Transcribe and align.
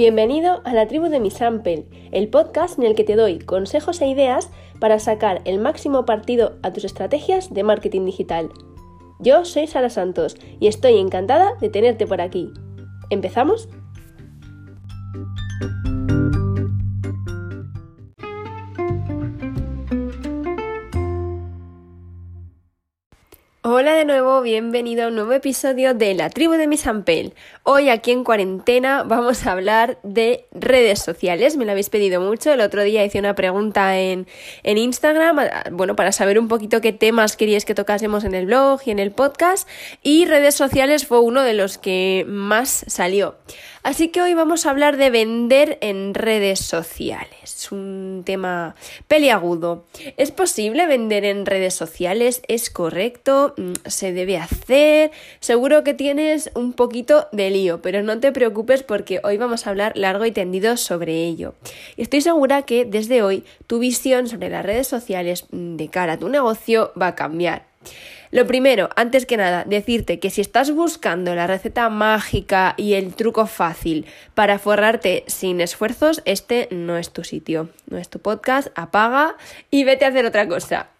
Bienvenido 0.00 0.62
a 0.64 0.72
la 0.72 0.88
tribu 0.88 1.10
de 1.10 1.20
mi 1.20 1.30
Sample, 1.30 1.84
el 2.10 2.28
podcast 2.28 2.78
en 2.78 2.86
el 2.86 2.94
que 2.94 3.04
te 3.04 3.16
doy 3.16 3.38
consejos 3.38 4.00
e 4.00 4.06
ideas 4.06 4.48
para 4.78 4.98
sacar 4.98 5.42
el 5.44 5.58
máximo 5.58 6.06
partido 6.06 6.56
a 6.62 6.72
tus 6.72 6.84
estrategias 6.84 7.52
de 7.52 7.64
marketing 7.64 8.06
digital. 8.06 8.48
Yo 9.18 9.44
soy 9.44 9.66
Sara 9.66 9.90
Santos 9.90 10.38
y 10.58 10.68
estoy 10.68 10.96
encantada 10.96 11.52
de 11.60 11.68
tenerte 11.68 12.06
por 12.06 12.22
aquí. 12.22 12.50
¿Empezamos? 13.10 13.68
Hola 23.62 23.92
de 23.94 24.04
nuevo, 24.04 24.40
bienvenido 24.40 25.04
a 25.04 25.08
un 25.08 25.14
nuevo 25.14 25.32
episodio 25.32 25.94
de 25.94 26.14
La 26.14 26.28
tribu 26.28 26.54
de 26.54 26.66
Miss 26.66 26.86
Ampel. 26.86 27.34
Hoy 27.72 27.88
aquí 27.88 28.10
en 28.10 28.24
cuarentena 28.24 29.04
vamos 29.04 29.46
a 29.46 29.52
hablar 29.52 30.00
de 30.02 30.44
redes 30.50 30.98
sociales, 30.98 31.56
me 31.56 31.64
lo 31.64 31.70
habéis 31.70 31.88
pedido 31.88 32.20
mucho, 32.20 32.52
el 32.52 32.62
otro 32.62 32.82
día 32.82 33.04
hice 33.04 33.20
una 33.20 33.36
pregunta 33.36 33.96
en, 33.96 34.26
en 34.64 34.76
Instagram, 34.76 35.38
bueno, 35.70 35.94
para 35.94 36.10
saber 36.10 36.40
un 36.40 36.48
poquito 36.48 36.80
qué 36.80 36.92
temas 36.92 37.36
queríais 37.36 37.64
que 37.64 37.76
tocásemos 37.76 38.24
en 38.24 38.34
el 38.34 38.46
blog 38.46 38.80
y 38.86 38.90
en 38.90 38.98
el 38.98 39.12
podcast, 39.12 39.68
y 40.02 40.24
redes 40.24 40.56
sociales 40.56 41.06
fue 41.06 41.20
uno 41.20 41.42
de 41.42 41.54
los 41.54 41.78
que 41.78 42.24
más 42.26 42.84
salió. 42.88 43.36
Así 43.82 44.08
que 44.08 44.20
hoy 44.20 44.34
vamos 44.34 44.66
a 44.66 44.70
hablar 44.70 44.98
de 44.98 45.08
vender 45.08 45.78
en 45.80 46.12
redes 46.12 46.60
sociales. 46.60 47.38
Es 47.42 47.72
un 47.72 48.22
tema 48.26 48.74
peliagudo. 49.08 49.86
¿Es 50.18 50.30
posible 50.32 50.86
vender 50.86 51.24
en 51.24 51.46
redes 51.46 51.74
sociales? 51.74 52.42
¿Es 52.46 52.68
correcto? 52.68 53.54
Mm, 53.56 53.72
¿Se 53.86 54.12
debe 54.12 54.36
hacer? 54.36 55.12
Seguro 55.40 55.82
que 55.82 55.94
tienes 55.94 56.50
un 56.54 56.74
poquito 56.74 57.28
de 57.32 57.48
pero 57.82 58.02
no 58.02 58.18
te 58.20 58.32
preocupes 58.32 58.82
porque 58.82 59.20
hoy 59.22 59.36
vamos 59.36 59.66
a 59.66 59.70
hablar 59.70 59.92
largo 59.96 60.24
y 60.24 60.32
tendido 60.32 60.76
sobre 60.76 61.24
ello. 61.24 61.54
Estoy 61.96 62.20
segura 62.20 62.62
que 62.62 62.84
desde 62.84 63.22
hoy 63.22 63.44
tu 63.66 63.78
visión 63.78 64.28
sobre 64.28 64.50
las 64.50 64.64
redes 64.64 64.88
sociales 64.88 65.46
mm, 65.50 65.76
de 65.76 65.88
cara 65.88 66.14
a 66.14 66.18
tu 66.18 66.28
negocio 66.28 66.92
va 67.00 67.08
a 67.08 67.14
cambiar. 67.14 67.69
Lo 68.32 68.46
primero, 68.46 68.90
antes 68.94 69.26
que 69.26 69.36
nada, 69.36 69.64
decirte 69.66 70.20
que 70.20 70.30
si 70.30 70.40
estás 70.40 70.70
buscando 70.70 71.34
la 71.34 71.48
receta 71.48 71.88
mágica 71.88 72.74
y 72.76 72.94
el 72.94 73.12
truco 73.14 73.46
fácil 73.46 74.06
para 74.34 74.60
forrarte 74.60 75.24
sin 75.26 75.60
esfuerzos, 75.60 76.22
este 76.26 76.68
no 76.70 76.96
es 76.96 77.10
tu 77.10 77.24
sitio, 77.24 77.70
no 77.88 77.98
es 77.98 78.08
tu 78.08 78.20
podcast, 78.20 78.68
apaga 78.76 79.36
y 79.68 79.82
vete 79.82 80.04
a 80.04 80.08
hacer 80.08 80.26
otra 80.26 80.46
cosa. 80.46 80.90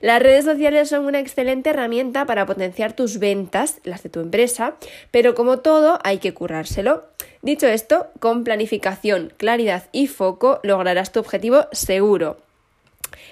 Las 0.00 0.20
redes 0.20 0.44
sociales 0.44 0.88
son 0.88 1.04
una 1.04 1.20
excelente 1.20 1.70
herramienta 1.70 2.26
para 2.26 2.44
potenciar 2.44 2.92
tus 2.92 3.20
ventas, 3.20 3.78
las 3.84 4.02
de 4.02 4.10
tu 4.10 4.18
empresa, 4.18 4.74
pero 5.12 5.36
como 5.36 5.60
todo 5.60 6.00
hay 6.02 6.18
que 6.18 6.34
currárselo. 6.34 7.04
Dicho 7.40 7.68
esto, 7.68 8.08
con 8.18 8.42
planificación, 8.42 9.32
claridad 9.36 9.84
y 9.92 10.08
foco 10.08 10.58
lograrás 10.64 11.12
tu 11.12 11.20
objetivo 11.20 11.68
seguro. 11.70 12.49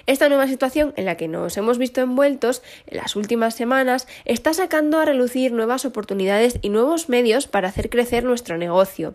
Esta 0.09 0.27
nueva 0.27 0.47
situación 0.47 0.91
en 0.95 1.05
la 1.05 1.17
que 1.17 1.27
nos 1.27 1.55
hemos 1.55 1.77
visto 1.77 2.01
envueltos 2.01 2.63
en 2.87 2.97
las 2.97 3.15
últimas 3.15 3.53
semanas 3.53 4.07
está 4.25 4.55
sacando 4.55 4.97
a 4.97 5.05
relucir 5.05 5.51
nuevas 5.51 5.85
oportunidades 5.85 6.57
y 6.63 6.69
nuevos 6.69 7.09
medios 7.09 7.45
para 7.45 7.67
hacer 7.67 7.91
crecer 7.91 8.23
nuestro 8.23 8.57
negocio. 8.57 9.13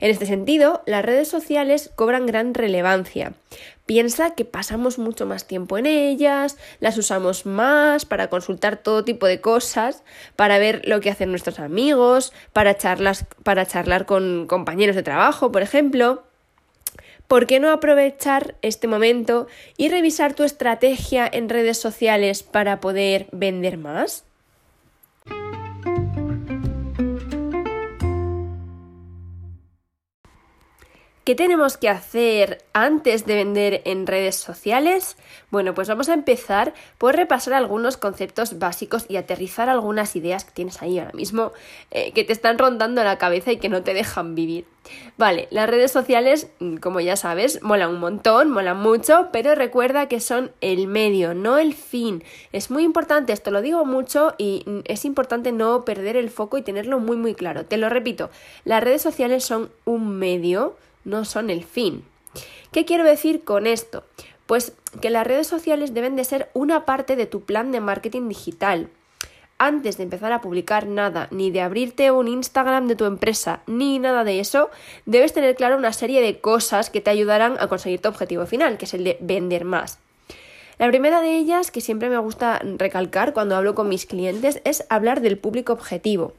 En 0.00 0.10
este 0.10 0.26
sentido, 0.26 0.82
las 0.84 1.04
redes 1.04 1.28
sociales 1.28 1.92
cobran 1.94 2.26
gran 2.26 2.54
relevancia. 2.54 3.34
Piensa 3.86 4.34
que 4.34 4.44
pasamos 4.44 4.98
mucho 4.98 5.26
más 5.26 5.46
tiempo 5.46 5.78
en 5.78 5.86
ellas, 5.86 6.58
las 6.80 6.98
usamos 6.98 7.46
más 7.46 8.04
para 8.04 8.28
consultar 8.28 8.78
todo 8.78 9.04
tipo 9.04 9.26
de 9.26 9.40
cosas, 9.40 10.02
para 10.34 10.58
ver 10.58 10.82
lo 10.88 11.00
que 11.00 11.10
hacen 11.10 11.30
nuestros 11.30 11.60
amigos, 11.60 12.32
para, 12.52 12.76
para 13.44 13.66
charlar 13.66 14.06
con 14.06 14.48
compañeros 14.48 14.96
de 14.96 15.04
trabajo, 15.04 15.52
por 15.52 15.62
ejemplo. 15.62 16.24
¿Por 17.28 17.46
qué 17.46 17.60
no 17.60 17.70
aprovechar 17.70 18.56
este 18.62 18.88
momento 18.88 19.46
y 19.76 19.88
revisar 19.88 20.34
tu 20.34 20.44
estrategia 20.44 21.28
en 21.32 21.48
redes 21.48 21.78
sociales 21.78 22.42
para 22.42 22.80
poder 22.80 23.28
vender 23.32 23.78
más? 23.78 24.24
¿Qué 31.24 31.36
tenemos 31.36 31.76
que 31.76 31.88
hacer 31.88 32.64
antes 32.72 33.26
de 33.26 33.36
vender 33.36 33.82
en 33.84 34.08
redes 34.08 34.34
sociales? 34.34 35.16
Bueno, 35.52 35.72
pues 35.72 35.86
vamos 35.86 36.08
a 36.08 36.14
empezar 36.14 36.74
por 36.98 37.14
repasar 37.14 37.54
algunos 37.54 37.96
conceptos 37.96 38.58
básicos 38.58 39.06
y 39.08 39.16
aterrizar 39.16 39.68
algunas 39.68 40.16
ideas 40.16 40.44
que 40.44 40.50
tienes 40.50 40.82
ahí 40.82 40.98
ahora 40.98 41.12
mismo 41.12 41.52
eh, 41.92 42.10
que 42.10 42.24
te 42.24 42.32
están 42.32 42.58
rondando 42.58 43.04
la 43.04 43.18
cabeza 43.18 43.52
y 43.52 43.58
que 43.58 43.68
no 43.68 43.84
te 43.84 43.94
dejan 43.94 44.34
vivir. 44.34 44.64
Vale, 45.16 45.46
las 45.52 45.70
redes 45.70 45.92
sociales, 45.92 46.48
mm, 46.58 46.78
como 46.78 46.98
ya 46.98 47.14
sabes, 47.14 47.62
molan 47.62 47.90
un 47.90 48.00
montón, 48.00 48.50
molan 48.50 48.78
mucho, 48.78 49.28
pero 49.32 49.54
recuerda 49.54 50.08
que 50.08 50.18
son 50.18 50.50
el 50.60 50.88
medio, 50.88 51.34
no 51.34 51.56
el 51.56 51.74
fin. 51.74 52.24
Es 52.50 52.68
muy 52.68 52.82
importante, 52.82 53.32
esto 53.32 53.52
lo 53.52 53.62
digo 53.62 53.84
mucho 53.84 54.34
y 54.38 54.64
mm, 54.66 54.80
es 54.86 55.04
importante 55.04 55.52
no 55.52 55.84
perder 55.84 56.16
el 56.16 56.30
foco 56.30 56.58
y 56.58 56.62
tenerlo 56.62 56.98
muy 56.98 57.16
muy 57.16 57.36
claro. 57.36 57.64
Te 57.64 57.76
lo 57.76 57.88
repito, 57.88 58.28
las 58.64 58.82
redes 58.82 59.02
sociales 59.02 59.44
son 59.44 59.70
un 59.84 60.18
medio 60.18 60.74
no 61.04 61.24
son 61.24 61.50
el 61.50 61.64
fin. 61.64 62.04
¿Qué 62.72 62.84
quiero 62.84 63.04
decir 63.04 63.44
con 63.44 63.66
esto? 63.66 64.04
Pues 64.46 64.72
que 65.00 65.10
las 65.10 65.26
redes 65.26 65.46
sociales 65.46 65.94
deben 65.94 66.16
de 66.16 66.24
ser 66.24 66.50
una 66.54 66.84
parte 66.84 67.16
de 67.16 67.26
tu 67.26 67.42
plan 67.42 67.72
de 67.72 67.80
marketing 67.80 68.28
digital. 68.28 68.88
Antes 69.58 69.96
de 69.96 70.02
empezar 70.02 70.32
a 70.32 70.40
publicar 70.40 70.86
nada, 70.86 71.28
ni 71.30 71.50
de 71.50 71.60
abrirte 71.60 72.10
un 72.10 72.26
Instagram 72.26 72.88
de 72.88 72.96
tu 72.96 73.04
empresa, 73.04 73.60
ni 73.66 73.98
nada 73.98 74.24
de 74.24 74.40
eso, 74.40 74.70
debes 75.06 75.32
tener 75.32 75.54
claro 75.54 75.76
una 75.76 75.92
serie 75.92 76.20
de 76.20 76.40
cosas 76.40 76.90
que 76.90 77.00
te 77.00 77.10
ayudarán 77.10 77.56
a 77.60 77.68
conseguir 77.68 78.00
tu 78.00 78.08
objetivo 78.08 78.44
final, 78.46 78.76
que 78.76 78.86
es 78.86 78.94
el 78.94 79.04
de 79.04 79.18
vender 79.20 79.64
más. 79.64 80.00
La 80.78 80.88
primera 80.88 81.20
de 81.20 81.36
ellas, 81.36 81.70
que 81.70 81.80
siempre 81.80 82.08
me 82.08 82.18
gusta 82.18 82.60
recalcar 82.76 83.34
cuando 83.34 83.54
hablo 83.54 83.76
con 83.76 83.88
mis 83.88 84.04
clientes, 84.04 84.60
es 84.64 84.84
hablar 84.88 85.20
del 85.20 85.38
público 85.38 85.72
objetivo. 85.72 86.32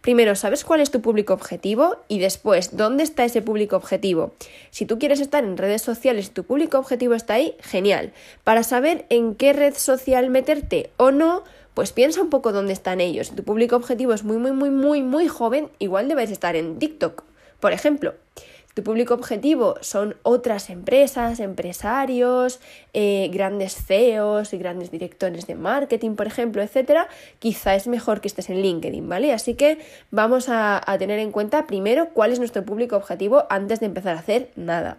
Primero, 0.00 0.34
¿sabes 0.34 0.64
cuál 0.64 0.80
es 0.80 0.90
tu 0.90 1.00
público 1.00 1.32
objetivo? 1.32 1.96
Y 2.08 2.18
después, 2.18 2.76
¿dónde 2.76 3.02
está 3.02 3.24
ese 3.24 3.42
público 3.42 3.76
objetivo? 3.76 4.34
Si 4.70 4.86
tú 4.86 4.98
quieres 4.98 5.20
estar 5.20 5.44
en 5.44 5.56
redes 5.56 5.82
sociales 5.82 6.26
y 6.26 6.30
tu 6.30 6.44
público 6.44 6.78
objetivo 6.78 7.14
está 7.14 7.34
ahí, 7.34 7.54
genial. 7.60 8.12
Para 8.44 8.62
saber 8.62 9.06
en 9.08 9.34
qué 9.34 9.52
red 9.52 9.74
social 9.74 10.30
meterte 10.30 10.90
o 10.96 11.10
no, 11.10 11.44
pues 11.74 11.92
piensa 11.92 12.20
un 12.20 12.30
poco 12.30 12.52
dónde 12.52 12.72
están 12.72 13.00
ellos. 13.00 13.28
Si 13.28 13.34
tu 13.34 13.44
público 13.44 13.76
objetivo 13.76 14.12
es 14.12 14.24
muy, 14.24 14.38
muy, 14.38 14.52
muy, 14.52 14.70
muy, 14.70 15.02
muy 15.02 15.28
joven, 15.28 15.70
igual 15.78 16.08
debes 16.08 16.30
estar 16.30 16.56
en 16.56 16.78
TikTok, 16.78 17.24
por 17.60 17.72
ejemplo 17.72 18.14
tu 18.74 18.82
público 18.82 19.14
objetivo 19.14 19.74
son 19.80 20.16
otras 20.22 20.70
empresas, 20.70 21.40
empresarios, 21.40 22.60
eh, 22.94 23.28
grandes 23.32 23.74
CEOs 23.74 24.52
y 24.52 24.58
grandes 24.58 24.90
directores 24.90 25.46
de 25.46 25.54
marketing, 25.54 26.14
por 26.14 26.26
ejemplo, 26.26 26.62
etcétera, 26.62 27.08
quizá 27.38 27.74
es 27.74 27.86
mejor 27.86 28.20
que 28.20 28.28
estés 28.28 28.50
en 28.50 28.62
LinkedIn, 28.62 29.08
¿vale? 29.08 29.32
Así 29.32 29.54
que 29.54 29.78
vamos 30.10 30.48
a 30.48 30.80
tener 30.98 31.18
en 31.18 31.32
cuenta 31.32 31.66
primero 31.66 32.10
cuál 32.10 32.32
es 32.32 32.38
nuestro 32.38 32.64
público 32.64 32.96
objetivo 32.96 33.44
antes 33.50 33.80
de 33.80 33.86
empezar 33.86 34.16
a 34.16 34.20
hacer 34.20 34.50
nada. 34.56 34.98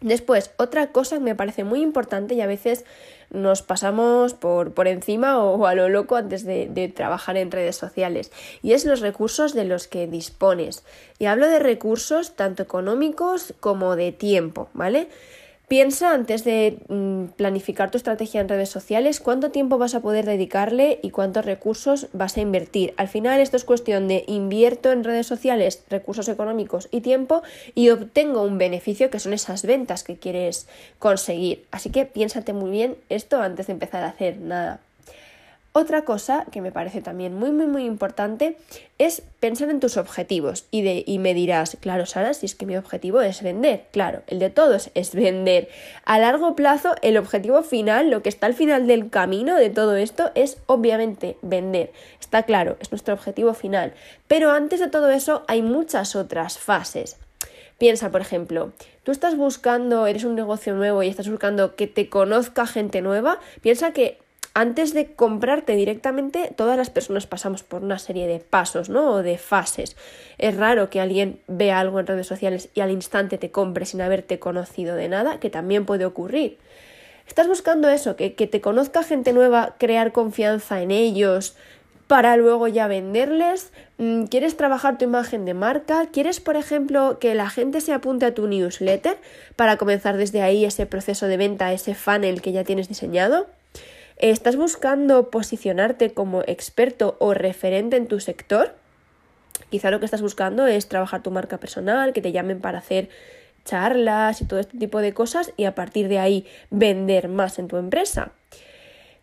Después, 0.00 0.50
otra 0.58 0.88
cosa 0.88 1.16
que 1.16 1.22
me 1.22 1.34
parece 1.34 1.64
muy 1.64 1.80
importante 1.80 2.34
y 2.34 2.40
a 2.40 2.46
veces 2.46 2.84
nos 3.30 3.62
pasamos 3.62 4.34
por, 4.34 4.72
por 4.72 4.88
encima 4.88 5.38
o, 5.42 5.66
a 5.66 5.74
lo 5.74 5.88
loco 5.88 6.16
antes 6.16 6.44
de, 6.44 6.68
de, 6.68 6.88
trabajar 6.88 7.36
en 7.36 7.50
redes 7.50 7.76
sociales 7.76 8.30
y 8.62 8.72
es 8.72 8.84
los 8.84 9.00
recursos 9.00 9.54
de 9.54 9.64
los 9.64 9.88
que 9.88 10.06
dispones. 10.06 10.84
Y 11.18 11.26
hablo 11.26 11.48
de 11.48 11.58
recursos 11.58 12.36
tanto 12.36 12.62
económicos 12.62 13.54
como 13.60 13.96
de 13.96 14.12
tiempo, 14.12 14.68
¿vale? 14.72 15.08
Piensa 15.66 16.12
antes 16.12 16.44
de 16.44 16.78
mm, 16.88 17.32
planificar 17.36 17.90
tu 17.90 17.96
estrategia 17.96 18.42
en 18.42 18.48
redes 18.50 18.68
sociales 18.68 19.18
cuánto 19.18 19.50
tiempo 19.50 19.78
vas 19.78 19.94
a 19.94 20.00
poder 20.00 20.26
dedicarle 20.26 20.98
y 21.02 21.10
cuántos 21.10 21.46
recursos 21.46 22.08
vas 22.12 22.36
a 22.36 22.42
invertir. 22.42 22.92
Al 22.98 23.08
final 23.08 23.40
esto 23.40 23.56
es 23.56 23.64
cuestión 23.64 24.06
de 24.06 24.24
invierto 24.26 24.92
en 24.92 25.04
redes 25.04 25.26
sociales 25.26 25.82
recursos 25.88 26.28
económicos 26.28 26.88
y 26.90 27.00
tiempo 27.00 27.42
y 27.74 27.88
obtengo 27.88 28.42
un 28.42 28.58
beneficio 28.58 29.08
que 29.08 29.18
son 29.18 29.32
esas 29.32 29.62
ventas 29.62 30.04
que 30.04 30.18
quieres 30.18 30.68
conseguir. 30.98 31.64
Así 31.70 31.88
que 31.88 32.04
piénsate 32.04 32.52
muy 32.52 32.70
bien 32.70 32.96
esto 33.08 33.40
antes 33.40 33.66
de 33.66 33.72
empezar 33.72 34.04
a 34.04 34.08
hacer 34.08 34.38
nada. 34.40 34.80
Otra 35.76 36.02
cosa 36.02 36.46
que 36.52 36.60
me 36.60 36.70
parece 36.70 37.02
también 37.02 37.34
muy, 37.34 37.50
muy, 37.50 37.66
muy 37.66 37.84
importante 37.84 38.56
es 38.98 39.22
pensar 39.40 39.70
en 39.70 39.80
tus 39.80 39.96
objetivos 39.96 40.66
y, 40.70 40.82
de, 40.82 41.02
y 41.04 41.18
me 41.18 41.34
dirás, 41.34 41.76
claro, 41.80 42.06
Sara, 42.06 42.32
si 42.32 42.46
es 42.46 42.54
que 42.54 42.64
mi 42.64 42.76
objetivo 42.76 43.20
es 43.22 43.42
vender. 43.42 43.86
Claro, 43.90 44.22
el 44.28 44.38
de 44.38 44.50
todos 44.50 44.92
es 44.94 45.16
vender. 45.16 45.68
A 46.04 46.20
largo 46.20 46.54
plazo, 46.54 46.94
el 47.02 47.16
objetivo 47.16 47.64
final, 47.64 48.08
lo 48.08 48.22
que 48.22 48.28
está 48.28 48.46
al 48.46 48.54
final 48.54 48.86
del 48.86 49.10
camino 49.10 49.56
de 49.56 49.68
todo 49.68 49.96
esto, 49.96 50.30
es 50.36 50.58
obviamente 50.66 51.38
vender. 51.42 51.90
Está 52.20 52.44
claro, 52.44 52.76
es 52.78 52.92
nuestro 52.92 53.14
objetivo 53.14 53.52
final. 53.52 53.94
Pero 54.28 54.52
antes 54.52 54.78
de 54.78 54.86
todo 54.86 55.10
eso 55.10 55.42
hay 55.48 55.60
muchas 55.60 56.14
otras 56.14 56.56
fases. 56.56 57.16
Piensa, 57.78 58.12
por 58.12 58.20
ejemplo, 58.20 58.70
tú 59.02 59.10
estás 59.10 59.36
buscando, 59.36 60.06
eres 60.06 60.22
un 60.22 60.36
negocio 60.36 60.72
nuevo 60.74 61.02
y 61.02 61.08
estás 61.08 61.28
buscando 61.28 61.74
que 61.74 61.88
te 61.88 62.08
conozca 62.08 62.64
gente 62.68 63.02
nueva, 63.02 63.40
piensa 63.60 63.92
que 63.92 64.22
antes 64.54 64.94
de 64.94 65.14
comprarte 65.14 65.74
directamente, 65.74 66.52
todas 66.56 66.76
las 66.76 66.88
personas 66.88 67.26
pasamos 67.26 67.64
por 67.64 67.82
una 67.82 67.98
serie 67.98 68.26
de 68.26 68.38
pasos, 68.38 68.88
¿no? 68.88 69.10
O 69.10 69.22
de 69.22 69.36
fases. 69.36 69.96
Es 70.38 70.56
raro 70.56 70.90
que 70.90 71.00
alguien 71.00 71.40
vea 71.48 71.80
algo 71.80 71.98
en 71.98 72.06
redes 72.06 72.28
sociales 72.28 72.68
y 72.72 72.80
al 72.80 72.92
instante 72.92 73.36
te 73.36 73.50
compre 73.50 73.84
sin 73.84 74.00
haberte 74.00 74.38
conocido 74.38 74.94
de 74.94 75.08
nada, 75.08 75.40
que 75.40 75.50
también 75.50 75.84
puede 75.84 76.06
ocurrir. 76.06 76.58
Estás 77.26 77.48
buscando 77.48 77.88
eso, 77.88 78.16
que, 78.16 78.34
que 78.34 78.46
te 78.46 78.60
conozca 78.60 79.02
gente 79.02 79.32
nueva, 79.32 79.74
crear 79.78 80.12
confianza 80.12 80.82
en 80.82 80.92
ellos, 80.92 81.56
para 82.06 82.36
luego 82.36 82.68
ya 82.68 82.86
venderles? 82.86 83.72
Mm, 83.98 84.24
¿Quieres 84.24 84.56
trabajar 84.56 84.98
tu 84.98 85.04
imagen 85.04 85.44
de 85.44 85.54
marca? 85.54 86.06
¿Quieres, 86.12 86.40
por 86.40 86.56
ejemplo, 86.56 87.18
que 87.18 87.34
la 87.34 87.48
gente 87.50 87.80
se 87.80 87.92
apunte 87.92 88.26
a 88.26 88.34
tu 88.34 88.46
newsletter 88.46 89.18
para 89.56 89.78
comenzar 89.78 90.16
desde 90.16 90.42
ahí 90.42 90.64
ese 90.64 90.86
proceso 90.86 91.26
de 91.26 91.36
venta, 91.36 91.72
ese 91.72 91.94
funnel 91.94 92.42
que 92.42 92.52
ya 92.52 92.64
tienes 92.64 92.88
diseñado? 92.88 93.46
¿Estás 94.18 94.54
buscando 94.54 95.30
posicionarte 95.30 96.14
como 96.14 96.42
experto 96.42 97.16
o 97.18 97.34
referente 97.34 97.96
en 97.96 98.06
tu 98.06 98.20
sector? 98.20 98.76
Quizá 99.70 99.90
lo 99.90 99.98
que 99.98 100.04
estás 100.04 100.22
buscando 100.22 100.66
es 100.66 100.88
trabajar 100.88 101.22
tu 101.22 101.32
marca 101.32 101.58
personal, 101.58 102.12
que 102.12 102.22
te 102.22 102.30
llamen 102.30 102.60
para 102.60 102.78
hacer 102.78 103.08
charlas 103.64 104.40
y 104.40 104.44
todo 104.44 104.60
este 104.60 104.78
tipo 104.78 105.00
de 105.00 105.12
cosas 105.12 105.52
y 105.56 105.64
a 105.64 105.74
partir 105.74 106.08
de 106.08 106.20
ahí 106.20 106.46
vender 106.70 107.28
más 107.28 107.58
en 107.58 107.66
tu 107.66 107.76
empresa. 107.76 108.30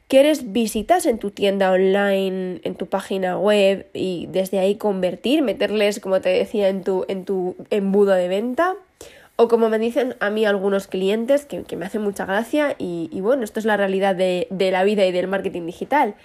¿Quieres 0.09 0.51
visitas 0.51 1.05
en 1.05 1.19
tu 1.19 1.31
tienda 1.31 1.71
online, 1.71 2.59
en 2.65 2.75
tu 2.75 2.87
página 2.87 3.37
web 3.37 3.87
y 3.93 4.27
desde 4.29 4.59
ahí 4.59 4.75
convertir, 4.75 5.41
meterles, 5.41 6.01
como 6.01 6.19
te 6.19 6.27
decía, 6.27 6.67
en 6.67 6.83
tu, 6.83 7.05
en 7.07 7.23
tu 7.23 7.55
embudo 7.69 8.11
de 8.11 8.27
venta? 8.27 8.75
O 9.35 9.47
como 9.47 9.69
me 9.69 9.79
dicen 9.79 10.15
a 10.19 10.29
mí 10.29 10.45
algunos 10.45 10.87
clientes, 10.87 11.45
que, 11.45 11.75
me 11.75 11.85
hacen 11.85 12.01
mucha 12.01 12.25
gracia, 12.25 12.75
y, 12.77 13.09
bueno, 13.21 13.43
esto 13.43 13.59
es 13.59 13.65
la 13.65 13.77
realidad 13.77 14.15
de, 14.15 14.47
la 14.49 14.83
vida 14.83 15.05
y 15.05 15.11
del 15.11 15.27
marketing 15.27 15.65
digital. 15.65 16.15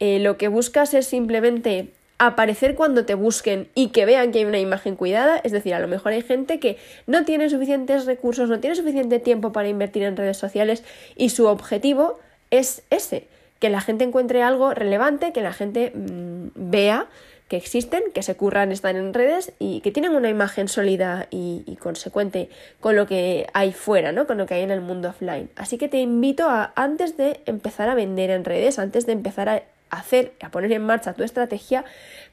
Eh, 0.00 0.18
lo 0.18 0.36
que 0.36 0.48
buscas 0.48 0.92
es 0.94 1.06
simplemente 1.06 1.92
aparecer 2.18 2.74
cuando 2.74 3.04
te 3.04 3.14
busquen 3.14 3.68
y 3.74 3.88
que 3.88 4.06
vean 4.06 4.32
que 4.32 4.40
hay 4.40 4.44
una 4.44 4.58
imagen 4.58 4.96
cuidada. 4.96 5.40
Es 5.42 5.52
decir, 5.52 5.74
a 5.74 5.80
lo 5.80 5.88
mejor 5.88 6.12
hay 6.12 6.22
gente 6.22 6.58
que 6.58 6.76
no 7.06 7.24
tiene 7.24 7.50
suficientes 7.50 8.06
recursos, 8.06 8.48
no 8.48 8.60
tiene 8.60 8.76
suficiente 8.76 9.18
tiempo 9.18 9.52
para 9.52 9.68
invertir 9.68 10.02
en 10.04 10.16
redes 10.16 10.36
sociales 10.36 10.84
y 11.16 11.30
su 11.30 11.46
objetivo 11.46 12.18
es 12.50 12.82
ese, 12.90 13.26
que 13.58 13.68
la 13.68 13.80
gente 13.80 14.04
encuentre 14.04 14.42
algo 14.42 14.74
relevante, 14.74 15.32
que 15.32 15.40
la 15.40 15.52
gente 15.52 15.92
mm, 15.94 16.48
vea 16.54 17.06
que 17.48 17.56
existen, 17.56 18.02
que 18.14 18.22
se 18.22 18.36
curran, 18.36 18.72
están 18.72 18.96
en 18.96 19.12
redes 19.12 19.52
y 19.58 19.80
que 19.80 19.90
tienen 19.90 20.14
una 20.14 20.28
imagen 20.28 20.68
sólida 20.68 21.26
y, 21.30 21.62
consecuente 21.80 22.48
con 22.80 22.96
lo 22.96 23.06
que 23.06 23.46
hay 23.52 23.72
fuera, 23.72 24.12
¿no? 24.12 24.26
Con 24.26 24.38
lo 24.38 24.46
que 24.46 24.54
hay 24.54 24.62
en 24.62 24.70
el 24.70 24.80
mundo 24.80 25.10
offline. 25.10 25.50
Así 25.56 25.76
que 25.76 25.88
te 25.88 26.00
invito 26.00 26.48
a, 26.48 26.72
antes 26.76 27.16
de 27.16 27.40
empezar 27.44 27.88
a 27.90 27.94
vender 27.94 28.30
en 28.30 28.44
redes, 28.44 28.78
antes 28.78 29.04
de 29.04 29.12
empezar 29.12 29.48
a 29.48 29.62
hacer, 29.90 30.32
a 30.40 30.50
poner 30.50 30.72
en 30.72 30.82
marcha 30.82 31.12
tu 31.12 31.22
estrategia, 31.22 31.84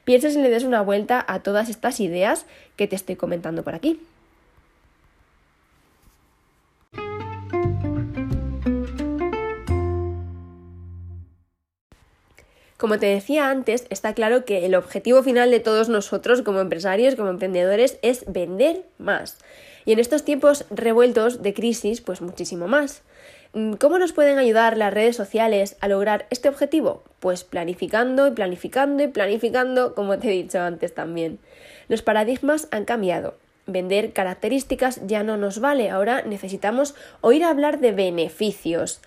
pienses 0.04 0.34
y 0.36 0.42
le 0.42 0.48
des 0.48 0.64
una 0.64 0.80
vuelta 0.80 1.24
a 1.28 1.40
todas 1.40 1.68
estas 1.68 2.00
ideas 2.00 2.46
que 2.76 2.88
te 2.88 2.96
estoy 2.96 3.16
comentando 3.16 3.62
por 3.62 3.74
aquí. 3.74 4.00
Como 12.82 12.98
te 12.98 13.06
decía 13.06 13.48
antes, 13.48 13.86
está 13.90 14.12
claro 14.12 14.44
que 14.44 14.66
el 14.66 14.74
objetivo 14.74 15.22
final 15.22 15.52
de 15.52 15.60
todos 15.60 15.88
nosotros 15.88 16.42
como 16.42 16.58
empresarios, 16.58 17.14
como 17.14 17.30
emprendedores, 17.30 17.96
es 18.02 18.24
vender 18.26 18.82
más. 18.98 19.38
Y 19.84 19.92
en 19.92 20.00
estos 20.00 20.24
tiempos 20.24 20.64
revueltos 20.68 21.44
de 21.44 21.54
crisis, 21.54 22.00
pues 22.00 22.20
muchísimo 22.20 22.66
más. 22.66 23.02
Mm, 23.52 23.74
¿Cómo 23.74 24.00
nos 24.00 24.12
pueden 24.12 24.36
ayudar 24.38 24.76
las 24.76 24.92
redes 24.92 25.14
sociales 25.14 25.76
a 25.78 25.86
lograr 25.86 26.26
este 26.30 26.48
objetivo? 26.48 27.04
Pues 27.20 27.44
planificando 27.44 28.26
y 28.26 28.32
planificando 28.32 29.04
y 29.04 29.06
planificando, 29.06 29.94
como 29.94 30.18
te 30.18 30.26
he 30.26 30.42
dicho 30.42 30.58
antes 30.58 30.92
también. 30.92 31.38
Los 31.86 32.02
paradigmas 32.02 32.66
han 32.72 32.84
cambiado. 32.84 33.36
Vender 33.68 34.12
características 34.12 35.06
ya 35.06 35.22
no 35.22 35.36
nos 35.36 35.60
vale, 35.60 35.90
ahora 35.90 36.22
necesitamos 36.22 36.96
oír 37.20 37.44
hablar 37.44 37.78
de 37.78 37.92
beneficios 37.92 39.00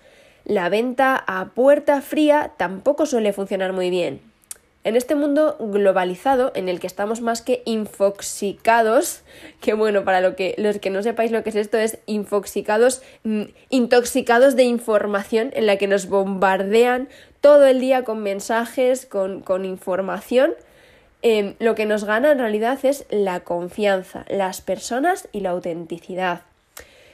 la 0.46 0.68
venta 0.68 1.22
a 1.26 1.46
puerta 1.46 2.00
fría 2.00 2.52
tampoco 2.56 3.04
suele 3.04 3.32
funcionar 3.32 3.72
muy 3.72 3.90
bien. 3.90 4.20
En 4.84 4.94
este 4.94 5.16
mundo 5.16 5.56
globalizado, 5.58 6.52
en 6.54 6.68
el 6.68 6.78
que 6.78 6.86
estamos 6.86 7.20
más 7.20 7.42
que 7.42 7.62
infoxicados, 7.64 9.22
que 9.60 9.74
bueno, 9.74 10.04
para 10.04 10.20
lo 10.20 10.36
que, 10.36 10.54
los 10.56 10.78
que 10.78 10.90
no 10.90 11.02
sepáis 11.02 11.32
lo 11.32 11.42
que 11.42 11.50
es 11.50 11.56
esto, 11.56 11.78
es 11.78 11.98
infoxicados, 12.06 13.02
mm, 13.24 13.42
intoxicados 13.70 14.54
de 14.54 14.62
información 14.62 15.50
en 15.54 15.66
la 15.66 15.78
que 15.78 15.88
nos 15.88 16.06
bombardean 16.06 17.08
todo 17.40 17.66
el 17.66 17.80
día 17.80 18.04
con 18.04 18.22
mensajes, 18.22 19.04
con, 19.04 19.64
información, 19.64 20.54
em, 21.22 21.54
lo 21.58 21.74
que 21.74 21.86
nos 21.86 22.04
gana 22.04 22.30
en 22.30 22.38
realidad 22.38 22.78
es 22.84 23.04
la 23.10 23.40
confianza, 23.40 24.24
las 24.28 24.60
personas 24.60 25.28
y 25.32 25.40
la 25.40 25.50
autenticidad. 25.50 26.42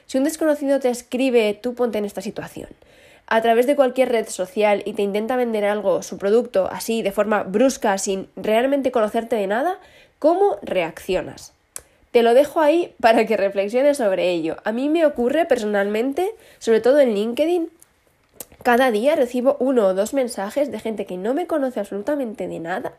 Si 0.04 0.18
un 0.18 0.24
desconocido 0.24 0.80
te 0.80 0.90
escribe, 0.90 1.58
tú 1.62 1.74
ponte 1.74 1.96
en 1.96 2.04
esta 2.04 2.20
situación 2.20 2.68
a 3.32 3.40
través 3.40 3.66
de 3.66 3.76
cualquier 3.76 4.10
red 4.10 4.28
social 4.28 4.82
y 4.84 4.92
te 4.92 5.00
intenta 5.00 5.36
vender 5.36 5.64
algo, 5.64 6.02
su 6.02 6.18
producto, 6.18 6.68
así, 6.70 7.00
de 7.00 7.12
forma 7.12 7.44
brusca, 7.44 7.96
sin 7.96 8.28
realmente 8.36 8.92
conocerte 8.92 9.36
de 9.36 9.46
nada, 9.46 9.78
¿cómo 10.18 10.58
reaccionas? 10.60 11.54
Te 12.10 12.22
lo 12.22 12.34
dejo 12.34 12.60
ahí 12.60 12.94
para 13.00 13.24
que 13.24 13.38
reflexiones 13.38 13.96
sobre 13.96 14.32
ello. 14.32 14.56
A 14.64 14.72
mí 14.72 14.90
me 14.90 15.06
ocurre 15.06 15.46
personalmente, 15.46 16.34
sobre 16.58 16.82
todo 16.82 17.00
en 17.00 17.14
LinkedIn, 17.14 17.70
cada 18.62 18.90
día 18.90 19.16
recibo 19.16 19.56
uno 19.60 19.86
o 19.86 19.94
dos 19.94 20.12
mensajes 20.12 20.70
de 20.70 20.78
gente 20.78 21.06
que 21.06 21.16
no 21.16 21.32
me 21.32 21.46
conoce 21.46 21.80
absolutamente 21.80 22.48
de 22.48 22.58
nada 22.58 22.92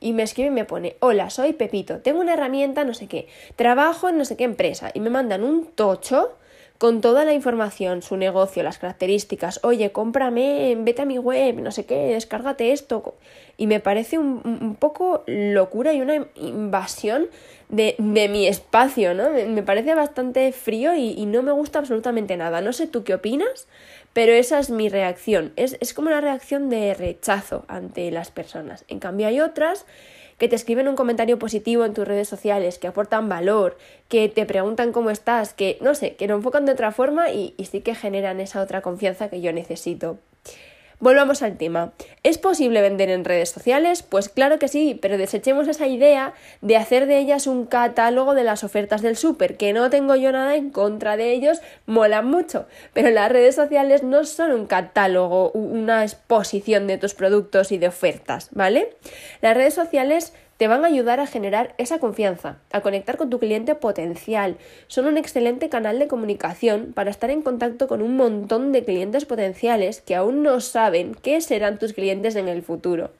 y 0.00 0.14
me 0.14 0.22
escribe 0.22 0.48
y 0.48 0.52
me 0.52 0.64
pone, 0.64 0.96
hola, 1.00 1.28
soy 1.28 1.52
Pepito, 1.52 1.98
tengo 1.98 2.20
una 2.20 2.32
herramienta, 2.32 2.84
no 2.84 2.94
sé 2.94 3.06
qué, 3.06 3.28
trabajo 3.54 4.08
en 4.08 4.16
no 4.16 4.24
sé 4.24 4.38
qué 4.38 4.44
empresa 4.44 4.90
y 4.94 5.00
me 5.00 5.10
mandan 5.10 5.44
un 5.44 5.66
tocho 5.66 6.38
con 6.78 7.00
toda 7.00 7.24
la 7.24 7.32
información, 7.32 8.02
su 8.02 8.16
negocio, 8.16 8.62
las 8.62 8.78
características, 8.78 9.60
oye, 9.62 9.92
cómprame, 9.92 10.76
vete 10.78 11.02
a 11.02 11.04
mi 11.04 11.18
web, 11.18 11.60
no 11.60 11.70
sé 11.70 11.86
qué, 11.86 11.94
descárgate 11.94 12.72
esto. 12.72 13.14
Y 13.56 13.68
me 13.68 13.78
parece 13.78 14.18
un, 14.18 14.76
poco 14.80 15.22
locura 15.26 15.92
y 15.92 16.00
una 16.00 16.26
invasión 16.34 17.28
de, 17.68 17.94
mi 17.98 18.48
espacio, 18.48 19.14
¿no? 19.14 19.30
Me, 19.30 19.62
parece 19.62 19.94
bastante 19.94 20.50
frío 20.50 20.94
y, 20.96 21.24
no 21.26 21.42
me 21.42 21.52
gusta 21.52 21.78
absolutamente 21.78 22.36
nada. 22.36 22.60
No 22.60 22.72
sé 22.72 22.88
tú 22.88 23.04
qué 23.04 23.14
opinas, 23.14 23.68
pero 24.12 24.32
esa 24.32 24.58
es 24.58 24.70
mi 24.70 24.88
reacción. 24.88 25.52
Es, 25.54 25.76
es 25.80 25.94
como 25.94 26.08
una 26.08 26.20
reacción 26.20 26.70
de 26.70 26.94
rechazo 26.94 27.64
ante 27.68 28.10
las 28.10 28.32
personas. 28.32 28.84
En 28.88 28.98
cambio 28.98 29.28
hay 29.28 29.40
otras 29.40 29.86
que 30.38 30.48
te 30.48 30.56
escriben 30.56 30.88
un 30.88 30.96
comentario 30.96 31.38
positivo 31.38 31.84
en 31.84 31.94
tus 31.94 32.06
redes 32.06 32.28
sociales, 32.28 32.78
que 32.78 32.86
aportan 32.86 33.28
valor, 33.28 33.76
que 34.08 34.28
te 34.28 34.46
preguntan 34.46 34.92
cómo 34.92 35.10
estás, 35.10 35.54
que 35.54 35.78
no 35.80 35.94
sé, 35.94 36.14
que 36.16 36.26
lo 36.26 36.34
enfocan 36.34 36.66
de 36.66 36.72
otra 36.72 36.92
forma 36.92 37.30
y, 37.30 37.54
y 37.56 37.66
sí 37.66 37.80
que 37.80 37.94
generan 37.94 38.40
esa 38.40 38.60
otra 38.60 38.82
confianza 38.82 39.28
que 39.28 39.40
yo 39.40 39.52
necesito. 39.52 40.18
Volvamos 41.04 41.42
al 41.42 41.58
tema. 41.58 41.92
¿Es 42.22 42.38
posible 42.38 42.80
vender 42.80 43.10
en 43.10 43.26
redes 43.26 43.50
sociales? 43.50 44.02
Pues 44.02 44.30
claro 44.30 44.58
que 44.58 44.68
sí, 44.68 44.98
pero 45.02 45.18
desechemos 45.18 45.68
esa 45.68 45.86
idea 45.86 46.32
de 46.62 46.78
hacer 46.78 47.04
de 47.04 47.18
ellas 47.18 47.46
un 47.46 47.66
catálogo 47.66 48.32
de 48.32 48.42
las 48.42 48.64
ofertas 48.64 49.02
del 49.02 49.18
súper, 49.18 49.58
que 49.58 49.74
no 49.74 49.90
tengo 49.90 50.16
yo 50.16 50.32
nada 50.32 50.56
en 50.56 50.70
contra 50.70 51.18
de 51.18 51.32
ellos, 51.32 51.60
molan 51.84 52.26
mucho, 52.26 52.64
pero 52.94 53.10
las 53.10 53.30
redes 53.30 53.54
sociales 53.54 54.02
no 54.02 54.24
son 54.24 54.52
un 54.52 54.64
catálogo, 54.64 55.50
una 55.50 56.04
exposición 56.04 56.86
de 56.86 56.96
tus 56.96 57.12
productos 57.12 57.70
y 57.70 57.76
de 57.76 57.88
ofertas, 57.88 58.48
¿vale? 58.52 58.96
Las 59.42 59.54
redes 59.54 59.74
sociales 59.74 60.32
te 60.56 60.68
van 60.68 60.84
a 60.84 60.88
ayudar 60.88 61.18
a 61.18 61.26
generar 61.26 61.74
esa 61.78 61.98
confianza, 61.98 62.58
a 62.70 62.80
conectar 62.80 63.16
con 63.16 63.28
tu 63.28 63.38
cliente 63.38 63.74
potencial. 63.74 64.56
Son 64.86 65.06
un 65.06 65.16
excelente 65.16 65.68
canal 65.68 65.98
de 65.98 66.06
comunicación 66.06 66.92
para 66.94 67.10
estar 67.10 67.30
en 67.30 67.42
contacto 67.42 67.88
con 67.88 68.02
un 68.02 68.16
montón 68.16 68.70
de 68.70 68.84
clientes 68.84 69.24
potenciales 69.24 70.00
que 70.00 70.14
aún 70.14 70.42
no 70.42 70.60
saben 70.60 71.16
qué 71.22 71.40
serán 71.40 71.78
tus 71.78 71.92
clientes 71.92 72.36
en 72.36 72.48
el 72.48 72.62
futuro. 72.62 73.10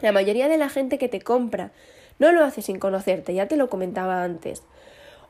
La 0.00 0.12
mayoría 0.12 0.48
de 0.48 0.56
la 0.56 0.68
gente 0.68 0.98
que 0.98 1.08
te 1.08 1.20
compra 1.20 1.72
no 2.18 2.30
lo 2.30 2.44
hace 2.44 2.62
sin 2.62 2.78
conocerte, 2.78 3.34
ya 3.34 3.48
te 3.48 3.56
lo 3.56 3.68
comentaba 3.68 4.22
antes. 4.22 4.62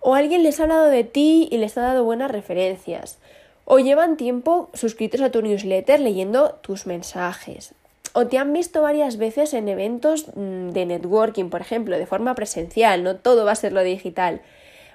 O 0.01 0.15
alguien 0.15 0.43
les 0.43 0.61
ha 0.61 0.65
hablado 0.65 0.87
de 0.87 1.05
ti 1.05 1.49
y 1.51 1.59
les 1.59 1.79
ha 1.79 1.83
dado 1.83 2.05
buenas 2.05 2.31
referencias. 2.31 3.19
O 3.65 3.79
llevan 3.79 4.17
tiempo 4.17 4.69
suscritos 4.75 5.21
a 5.21 5.31
tu 5.31 5.41
newsletter 5.41 6.01
leyendo 6.01 6.55
tus 6.63 6.87
mensajes 6.87 7.75
o 8.15 8.27
te 8.27 8.39
han 8.39 8.53
visto 8.53 8.83
varias 8.83 9.17
veces 9.17 9.55
en 9.55 9.69
eventos 9.69 10.27
mm, 10.35 10.71
de 10.71 10.87
networking, 10.87 11.51
por 11.51 11.61
ejemplo, 11.61 11.99
de 11.99 12.07
forma 12.07 12.35
presencial, 12.35 13.03
no 13.03 13.17
todo 13.17 13.45
va 13.45 13.53
a 13.53 13.57
ser 13.57 13.73
lo 13.73 13.83
digital. 13.83 14.41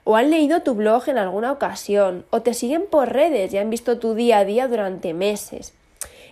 O 0.04 0.16
han 0.16 0.30
leído 0.30 0.62
tu 0.62 0.76
blog 0.76 1.10
en 1.10 1.18
alguna 1.18 1.52
ocasión, 1.52 2.26
o 2.30 2.42
te 2.42 2.54
siguen 2.54 2.86
por 2.90 3.12
redes 3.12 3.54
y 3.54 3.58
han 3.58 3.70
visto 3.70 4.00
tu 4.00 4.14
día 4.14 4.40
a 4.40 4.46
día 4.46 4.68
durante 4.68 5.14
meses. 5.14 5.74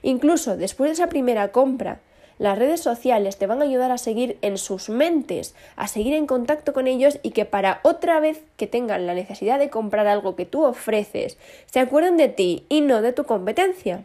Incluso 0.02 0.56
después 0.56 0.90
de 0.90 0.94
esa 0.94 1.10
primera 1.10 1.52
compra, 1.52 2.00
las 2.38 2.60
redes 2.60 2.82
sociales 2.82 3.38
te 3.38 3.48
van 3.48 3.62
a 3.62 3.66
ayudar 3.66 3.92
a 3.92 3.98
seguir 3.98 4.38
en 4.42 4.58
sus 4.58 4.90
mentes, 4.90 5.56
a 5.78 5.88
seguir 5.88 6.14
en 6.14 6.28
contacto 6.28 6.74
con 6.74 6.88
ellos 6.88 7.18
y 7.24 7.32
que 7.32 7.46
para 7.46 7.80
otra 7.84 8.20
vez 8.20 8.42
que 8.58 8.68
tengan 8.68 9.08
la 9.08 9.14
necesidad 9.14 9.58
de 9.58 9.70
comprar 9.70 10.06
algo 10.08 10.36
que 10.36 10.46
tú 10.46 10.64
ofreces, 10.64 11.38
se 11.66 11.80
acuerden 11.80 12.18
de 12.18 12.28
ti 12.28 12.66
y 12.68 12.82
no 12.82 13.02
de 13.02 13.14
tu 13.14 13.24
competencia. 13.24 14.04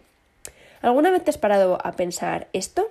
¿Alguna 0.83 1.11
vez 1.11 1.25
te 1.25 1.31
has 1.31 1.39
parado 1.39 1.79
a 1.85 1.93
pensar 1.93 2.49
esto? 2.53 2.91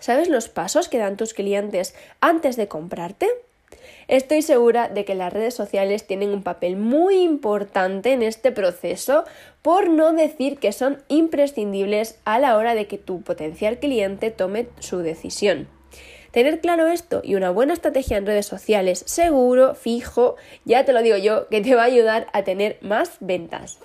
¿Sabes 0.00 0.28
los 0.28 0.48
pasos 0.48 0.88
que 0.88 0.98
dan 0.98 1.16
tus 1.16 1.34
clientes 1.34 1.94
antes 2.20 2.56
de 2.56 2.68
comprarte? 2.68 3.28
Estoy 4.08 4.42
segura 4.42 4.88
de 4.88 5.04
que 5.04 5.14
las 5.14 5.32
redes 5.32 5.54
sociales 5.54 6.06
tienen 6.06 6.30
un 6.30 6.42
papel 6.42 6.76
muy 6.76 7.22
importante 7.22 8.12
en 8.12 8.22
este 8.22 8.52
proceso, 8.52 9.24
por 9.62 9.90
no 9.90 10.12
decir 10.12 10.58
que 10.58 10.72
son 10.72 11.02
imprescindibles 11.08 12.18
a 12.24 12.38
la 12.38 12.56
hora 12.56 12.74
de 12.74 12.86
que 12.86 12.98
tu 12.98 13.22
potencial 13.22 13.78
cliente 13.78 14.30
tome 14.30 14.68
su 14.78 14.98
decisión. 14.98 15.68
Tener 16.30 16.60
claro 16.60 16.86
esto 16.86 17.20
y 17.24 17.34
una 17.34 17.50
buena 17.50 17.72
estrategia 17.72 18.16
en 18.16 18.26
redes 18.26 18.46
sociales 18.46 19.02
seguro, 19.06 19.74
fijo, 19.74 20.36
ya 20.64 20.84
te 20.84 20.92
lo 20.92 21.02
digo 21.02 21.16
yo, 21.16 21.48
que 21.48 21.60
te 21.60 21.74
va 21.74 21.82
a 21.82 21.86
ayudar 21.86 22.28
a 22.32 22.44
tener 22.44 22.78
más 22.82 23.16
ventas. 23.20 23.80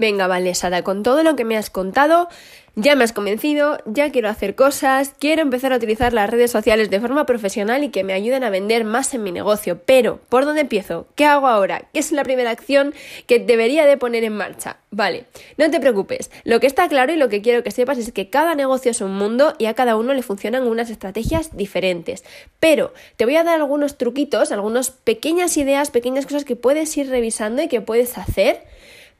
Venga, 0.00 0.26
vale, 0.26 0.54
Sara, 0.54 0.82
con 0.82 1.02
todo 1.02 1.22
lo 1.22 1.36
que 1.36 1.44
me 1.44 1.58
has 1.58 1.68
contado, 1.68 2.30
ya 2.74 2.96
me 2.96 3.04
has 3.04 3.12
convencido, 3.12 3.76
ya 3.84 4.10
quiero 4.10 4.30
hacer 4.30 4.54
cosas, 4.54 5.12
quiero 5.18 5.42
empezar 5.42 5.74
a 5.74 5.76
utilizar 5.76 6.14
las 6.14 6.30
redes 6.30 6.50
sociales 6.50 6.88
de 6.88 7.00
forma 7.00 7.26
profesional 7.26 7.84
y 7.84 7.90
que 7.90 8.02
me 8.02 8.14
ayuden 8.14 8.42
a 8.42 8.48
vender 8.48 8.84
más 8.84 9.12
en 9.12 9.22
mi 9.22 9.30
negocio. 9.30 9.82
Pero, 9.84 10.18
¿por 10.30 10.46
dónde 10.46 10.62
empiezo? 10.62 11.06
¿Qué 11.16 11.26
hago 11.26 11.48
ahora? 11.48 11.90
¿Qué 11.92 12.00
es 12.00 12.12
la 12.12 12.24
primera 12.24 12.48
acción 12.48 12.94
que 13.26 13.40
debería 13.40 13.84
de 13.84 13.98
poner 13.98 14.24
en 14.24 14.34
marcha? 14.38 14.78
Vale, 14.90 15.26
no 15.58 15.70
te 15.70 15.80
preocupes. 15.80 16.30
Lo 16.44 16.60
que 16.60 16.66
está 16.66 16.88
claro 16.88 17.12
y 17.12 17.16
lo 17.16 17.28
que 17.28 17.42
quiero 17.42 17.62
que 17.62 17.70
sepas 17.70 17.98
es 17.98 18.10
que 18.10 18.30
cada 18.30 18.54
negocio 18.54 18.92
es 18.92 19.02
un 19.02 19.14
mundo 19.14 19.52
y 19.58 19.66
a 19.66 19.74
cada 19.74 19.96
uno 19.96 20.14
le 20.14 20.22
funcionan 20.22 20.66
unas 20.66 20.88
estrategias 20.88 21.54
diferentes. 21.58 22.24
Pero 22.58 22.94
te 23.16 23.26
voy 23.26 23.36
a 23.36 23.44
dar 23.44 23.60
algunos 23.60 23.98
truquitos, 23.98 24.50
algunas 24.50 24.92
pequeñas 24.92 25.58
ideas, 25.58 25.90
pequeñas 25.90 26.24
cosas 26.24 26.46
que 26.46 26.56
puedes 26.56 26.96
ir 26.96 27.10
revisando 27.10 27.60
y 27.60 27.68
que 27.68 27.82
puedes 27.82 28.16
hacer 28.16 28.62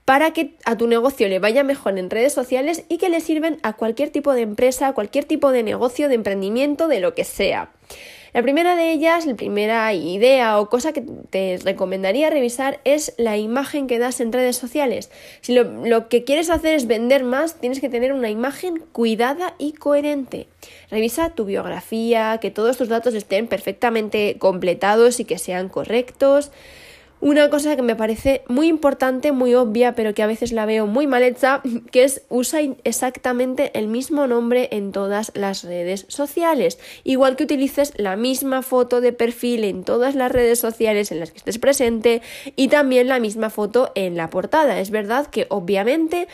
para 0.05 0.33
que 0.33 0.55
a 0.65 0.77
tu 0.77 0.87
negocio 0.87 1.29
le 1.29 1.39
vaya 1.39 1.63
mejor 1.63 1.99
en 1.99 2.11
redes 2.11 2.33
sociales 2.33 2.85
y 2.89 2.99
que 2.99 3.09
le 3.09 3.21
sirven 3.21 3.59
a 3.63 3.75
cualquier 3.75 4.11
tipo 4.11 4.33
de 4.33 4.43
empresa, 4.43 4.89
a 4.89 4.93
cualquier 4.93 5.25
tipo 5.25 5.53
de 5.53 5.63
negocio, 5.63 6.09
de 6.09 6.15
emprendimiento, 6.15 6.89
de 6.89 7.01
lo 7.01 7.15
que 7.15 7.25
sea. 7.25 7.71
La 8.33 8.43
primera 8.43 8.77
de 8.77 8.93
ellas, 8.93 9.27
la 9.27 9.35
primera 9.35 9.93
idea 9.93 10.61
o 10.61 10.69
cosa 10.69 10.93
que 10.93 11.03
te 11.31 11.59
recomendaría 11.65 12.31
revisar 12.31 12.81
es 12.85 13.13
la 13.19 13.37
imagen 13.37 13.89
que 13.89 13.99
das 13.99 14.21
en 14.21 14.33
redes 14.33 14.57
sociales. 14.57 15.11
Si 15.41 15.53
lo, 15.53 15.65
lo, 15.65 16.09
que 16.09 16.23
quieres 16.23 16.49
hacer 16.49 16.75
es 16.75 16.87
vender 16.87 17.25
más, 17.25 17.57
tienes 17.57 17.81
que 17.81 17.89
tener 17.89 18.13
una 18.13 18.31
imagen 18.31 18.85
cuidada 18.93 19.55
y 19.59 19.73
coherente. 19.73 20.47
Revisa 20.91 21.31
tu 21.31 21.45
biografía, 21.45 22.39
que 22.41 22.53
todos 22.53 22.77
tus 22.77 22.89
datos 22.89 23.15
estén 23.15 23.49
perfectamente 23.49 24.37
completados 24.39 25.19
y 25.19 25.25
que 25.25 25.39
sean 25.39 25.69
correctos. 25.69 26.53
Una 27.23 27.51
cosa 27.51 27.77
que 27.77 27.83
me 27.83 27.97
parece 27.97 28.43
muy 28.49 28.69
importante, 28.69 29.31
muy 29.31 29.55
obvia, 29.55 29.95
pero 29.95 30.15
que 30.15 30.23
a 30.23 30.27
veces 30.27 30.53
la 30.53 30.65
veo 30.65 30.87
muy 30.87 31.07
mal 31.07 31.23
hecha, 31.23 31.61
que 31.91 32.05
es 32.05 32.23
usa 32.31 32.61
exactamente 32.85 33.79
el 33.79 33.89
mismo 33.89 34.27
nombre 34.27 34.71
en 34.73 34.91
todas 34.91 35.31
las 35.35 35.63
redes 35.63 36.07
sociales. 36.09 36.79
Igual 37.05 37.37
que 37.37 37.45
utilices 37.45 37.93
la 37.97 38.17
misma 38.17 38.63
foto 38.63 39.03
de 39.03 39.13
perfil 39.13 39.65
en 39.65 39.85
todas 39.85 40.15
las 40.15 40.33
redes 40.33 40.59
sociales 40.59 41.13
en 41.13 41.21
las 41.21 41.31
que 41.31 41.39
estés 41.39 41.59
presente 41.59 42.23
y 42.57 42.69
también 42.69 43.09
la 43.09 43.21
misma 43.21 43.51
foto 43.51 43.93
en 43.95 44.17
la 44.17 44.31
portada. 44.31 44.81
Es 44.81 44.91
verdad 44.91 45.27
que 45.27 45.47
obviamente 45.51 46.27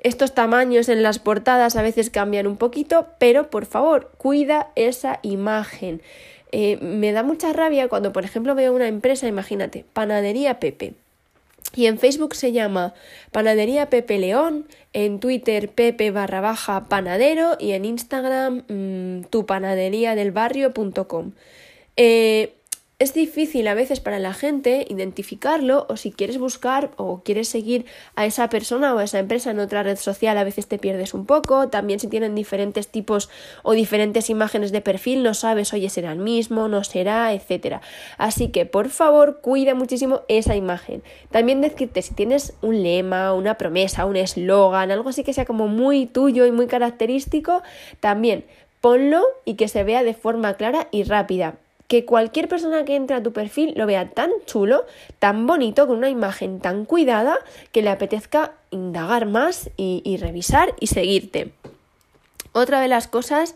estos 0.00 0.34
tamaños 0.34 0.90
en 0.90 1.02
las 1.02 1.18
portadas 1.18 1.76
a 1.76 1.82
veces 1.82 2.10
cambian 2.10 2.46
un 2.46 2.58
poquito, 2.58 3.06
pero 3.18 3.48
por 3.48 3.64
favor, 3.64 4.10
cuida 4.18 4.72
esa 4.76 5.20
imagen. 5.22 6.02
Eh, 6.56 6.78
me 6.80 7.10
da 7.10 7.24
mucha 7.24 7.52
rabia 7.52 7.88
cuando, 7.88 8.12
por 8.12 8.24
ejemplo, 8.24 8.54
veo 8.54 8.72
una 8.72 8.86
empresa, 8.86 9.26
imagínate, 9.26 9.84
Panadería 9.92 10.60
Pepe. 10.60 10.94
Y 11.74 11.86
en 11.86 11.98
Facebook 11.98 12.36
se 12.36 12.52
llama 12.52 12.94
Panadería 13.32 13.90
Pepe 13.90 14.20
León, 14.20 14.68
en 14.92 15.18
Twitter 15.18 15.68
Pepe 15.68 16.12
barra 16.12 16.40
baja 16.40 16.84
panadero 16.84 17.56
y 17.58 17.72
en 17.72 17.84
Instagram 17.84 18.62
mmm, 18.68 19.22
tupanaderiadelbarrio.com. 19.30 21.32
Eh, 21.96 22.54
es 23.00 23.12
difícil 23.12 23.66
a 23.66 23.74
veces 23.74 23.98
para 23.98 24.20
la 24.20 24.32
gente 24.32 24.86
identificarlo 24.88 25.84
o 25.88 25.96
si 25.96 26.12
quieres 26.12 26.38
buscar 26.38 26.92
o 26.96 27.22
quieres 27.24 27.48
seguir 27.48 27.86
a 28.14 28.24
esa 28.24 28.48
persona 28.48 28.94
o 28.94 28.98
a 28.98 29.04
esa 29.04 29.18
empresa 29.18 29.50
en 29.50 29.58
otra 29.58 29.82
red 29.82 29.96
social 29.96 30.38
a 30.38 30.44
veces 30.44 30.68
te 30.68 30.78
pierdes 30.78 31.12
un 31.12 31.26
poco, 31.26 31.68
también 31.68 31.98
si 31.98 32.06
tienen 32.06 32.36
diferentes 32.36 32.86
tipos 32.86 33.30
o 33.64 33.72
diferentes 33.72 34.30
imágenes 34.30 34.70
de 34.70 34.80
perfil 34.80 35.24
no 35.24 35.34
sabes, 35.34 35.72
oye, 35.72 35.90
será 35.90 36.12
el 36.12 36.20
mismo, 36.20 36.68
no 36.68 36.84
será, 36.84 37.32
etcétera. 37.32 37.82
Así 38.16 38.48
que 38.48 38.64
por 38.64 38.88
favor 38.90 39.40
cuida 39.40 39.74
muchísimo 39.74 40.20
esa 40.28 40.54
imagen. 40.54 41.02
También 41.32 41.60
decirte 41.60 42.00
si 42.00 42.14
tienes 42.14 42.54
un 42.62 42.84
lema, 42.84 43.34
una 43.34 43.58
promesa, 43.58 44.04
un 44.04 44.16
eslogan, 44.16 44.92
algo 44.92 45.08
así 45.08 45.24
que 45.24 45.32
sea 45.32 45.46
como 45.46 45.66
muy 45.66 46.06
tuyo 46.06 46.46
y 46.46 46.52
muy 46.52 46.68
característico, 46.68 47.62
también 47.98 48.44
ponlo 48.80 49.22
y 49.44 49.54
que 49.54 49.66
se 49.66 49.82
vea 49.82 50.04
de 50.04 50.14
forma 50.14 50.54
clara 50.54 50.86
y 50.92 51.02
rápida 51.02 51.56
que 51.88 52.04
cualquier 52.04 52.48
persona 52.48 52.84
que 52.84 52.96
entre 52.96 53.16
a 53.16 53.22
tu 53.22 53.32
perfil 53.32 53.74
lo 53.76 53.86
vea 53.86 54.10
tan 54.10 54.30
chulo, 54.46 54.84
tan 55.18 55.46
bonito, 55.46 55.86
con 55.86 55.98
una 55.98 56.08
imagen 56.08 56.60
tan 56.60 56.84
cuidada, 56.84 57.38
que 57.72 57.82
le 57.82 57.90
apetezca 57.90 58.52
indagar 58.70 59.26
más 59.26 59.70
y, 59.76 60.16
revisar 60.16 60.74
y 60.80 60.88
seguirte. 60.88 61.52
Otra 62.52 62.80
de 62.80 62.88
las 62.88 63.08
cosas 63.08 63.54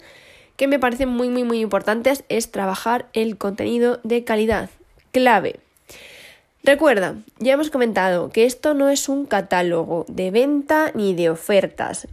que 0.56 0.66
me 0.66 0.78
parecen 0.78 1.08
muy, 1.08 1.28
muy, 1.28 1.44
muy 1.44 1.60
importantes 1.60 2.24
es 2.28 2.50
trabajar 2.50 3.06
el 3.12 3.38
contenido 3.38 4.00
de 4.02 4.24
calidad. 4.24 4.70
Clave. 5.12 5.60
Recuerda, 6.64 7.14
ya 7.38 7.54
hemos 7.54 7.70
comentado 7.70 8.30
que 8.30 8.44
esto 8.44 8.74
no 8.74 8.90
es 8.90 9.08
un 9.08 9.24
catálogo 9.24 10.04
de 10.08 10.30
venta 10.30 10.90
ni 10.94 11.14
de 11.14 11.30
ofertas. 11.30 12.08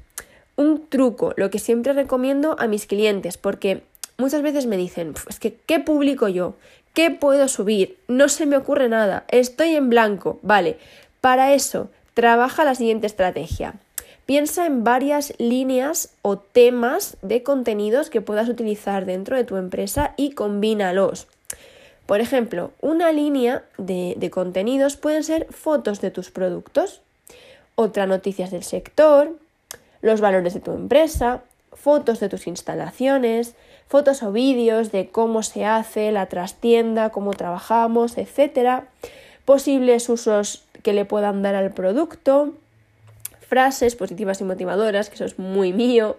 Un 0.55 0.88
truco, 0.88 1.34
lo 1.36 1.50
que 1.50 1.60
siempre 1.60 1.91
recomiendo 1.91 2.55
a 2.57 2.67
mis 2.67 2.86
clientes, 2.86 3.38
porque 3.38 3.84
muchas 4.17 4.41
veces 4.41 4.65
me 4.65 4.77
dicen, 4.77 5.13
es 5.29 5.39
que, 5.39 5.55
¿qué 5.65 5.79
publico 5.79 6.27
yo? 6.27 6.55
¿Qué 6.93 7.12
puedo 7.12 7.48
subir? 7.48 7.98
No 8.07 8.29
se 8.29 8.45
me 8.45 8.57
ocurre 8.57 8.88
nada, 8.89 9.25
estoy 9.27 9.75
en 9.75 9.89
blanco. 9.89 10.39
Vale, 10.41 10.77
para 11.22 11.53
eso, 11.53 11.89
trabaja 12.13 12.63
la 12.63 12.75
siguiente 12.75 13.07
estrategia. 13.07 13.75
Piensa 14.25 14.65
en 14.65 14.84
varias 14.84 15.34
líneas 15.38 16.13
o 16.22 16.38
temas 16.38 17.17
de 17.22 17.43
contenidos 17.43 18.10
que 18.10 18.22
puedas 18.22 18.50
utilizar 18.50 19.05
dentro 19.05 19.36
de 19.36 19.43
tu 19.43 19.57
empresa 19.57 20.13
y 20.17 20.31
combínalos. 20.31 21.27
Por 22.05 22.22
ejemplo, 22.22 22.72
una 22.81 23.12
línea 23.12 23.63
de, 23.77 24.15
de 24.17 24.29
contenidos 24.31 24.95
pueden 24.95 25.24
ser 25.24 25.48
fotos 25.51 26.01
de 26.01 26.12
tus 26.12 26.31
productos, 26.31 27.01
otra 27.75 28.07
noticias 28.07 28.51
del 28.51 28.63
sector, 28.63 29.38
los 30.01 30.22
valores 30.22 30.53
de 30.53 30.60
tu 30.60 30.72
empresa, 30.72 31.41
fotos 31.75 32.20
de 32.20 32.29
tus 32.29 32.48
instalaciones, 32.48 33.55
fotos 33.88 34.24
o 34.24 34.32
vídeos 34.32 34.91
de 34.91 35.10
cómo 35.10 35.44
se 35.44 35.65
hace 35.65 36.12
la 36.12 36.25
trastienda, 36.25 37.12
cómo 37.12 37.32
trabajamos, 37.34 38.17
etcétera, 38.17 38.88
posibles 39.46 40.10
usos 40.10 40.63
que 40.82 40.94
le 40.94 41.05
puedan 41.05 41.44
dar 41.44 41.55
al 41.55 41.72
producto, 41.72 42.53
frases 43.48 43.96
positivas 43.96 44.41
y 44.41 44.44
motivadoras, 44.44 45.10
que 45.10 45.15
eso 45.15 45.25
es 45.25 45.38
muy 45.38 45.72
mío, 45.72 46.17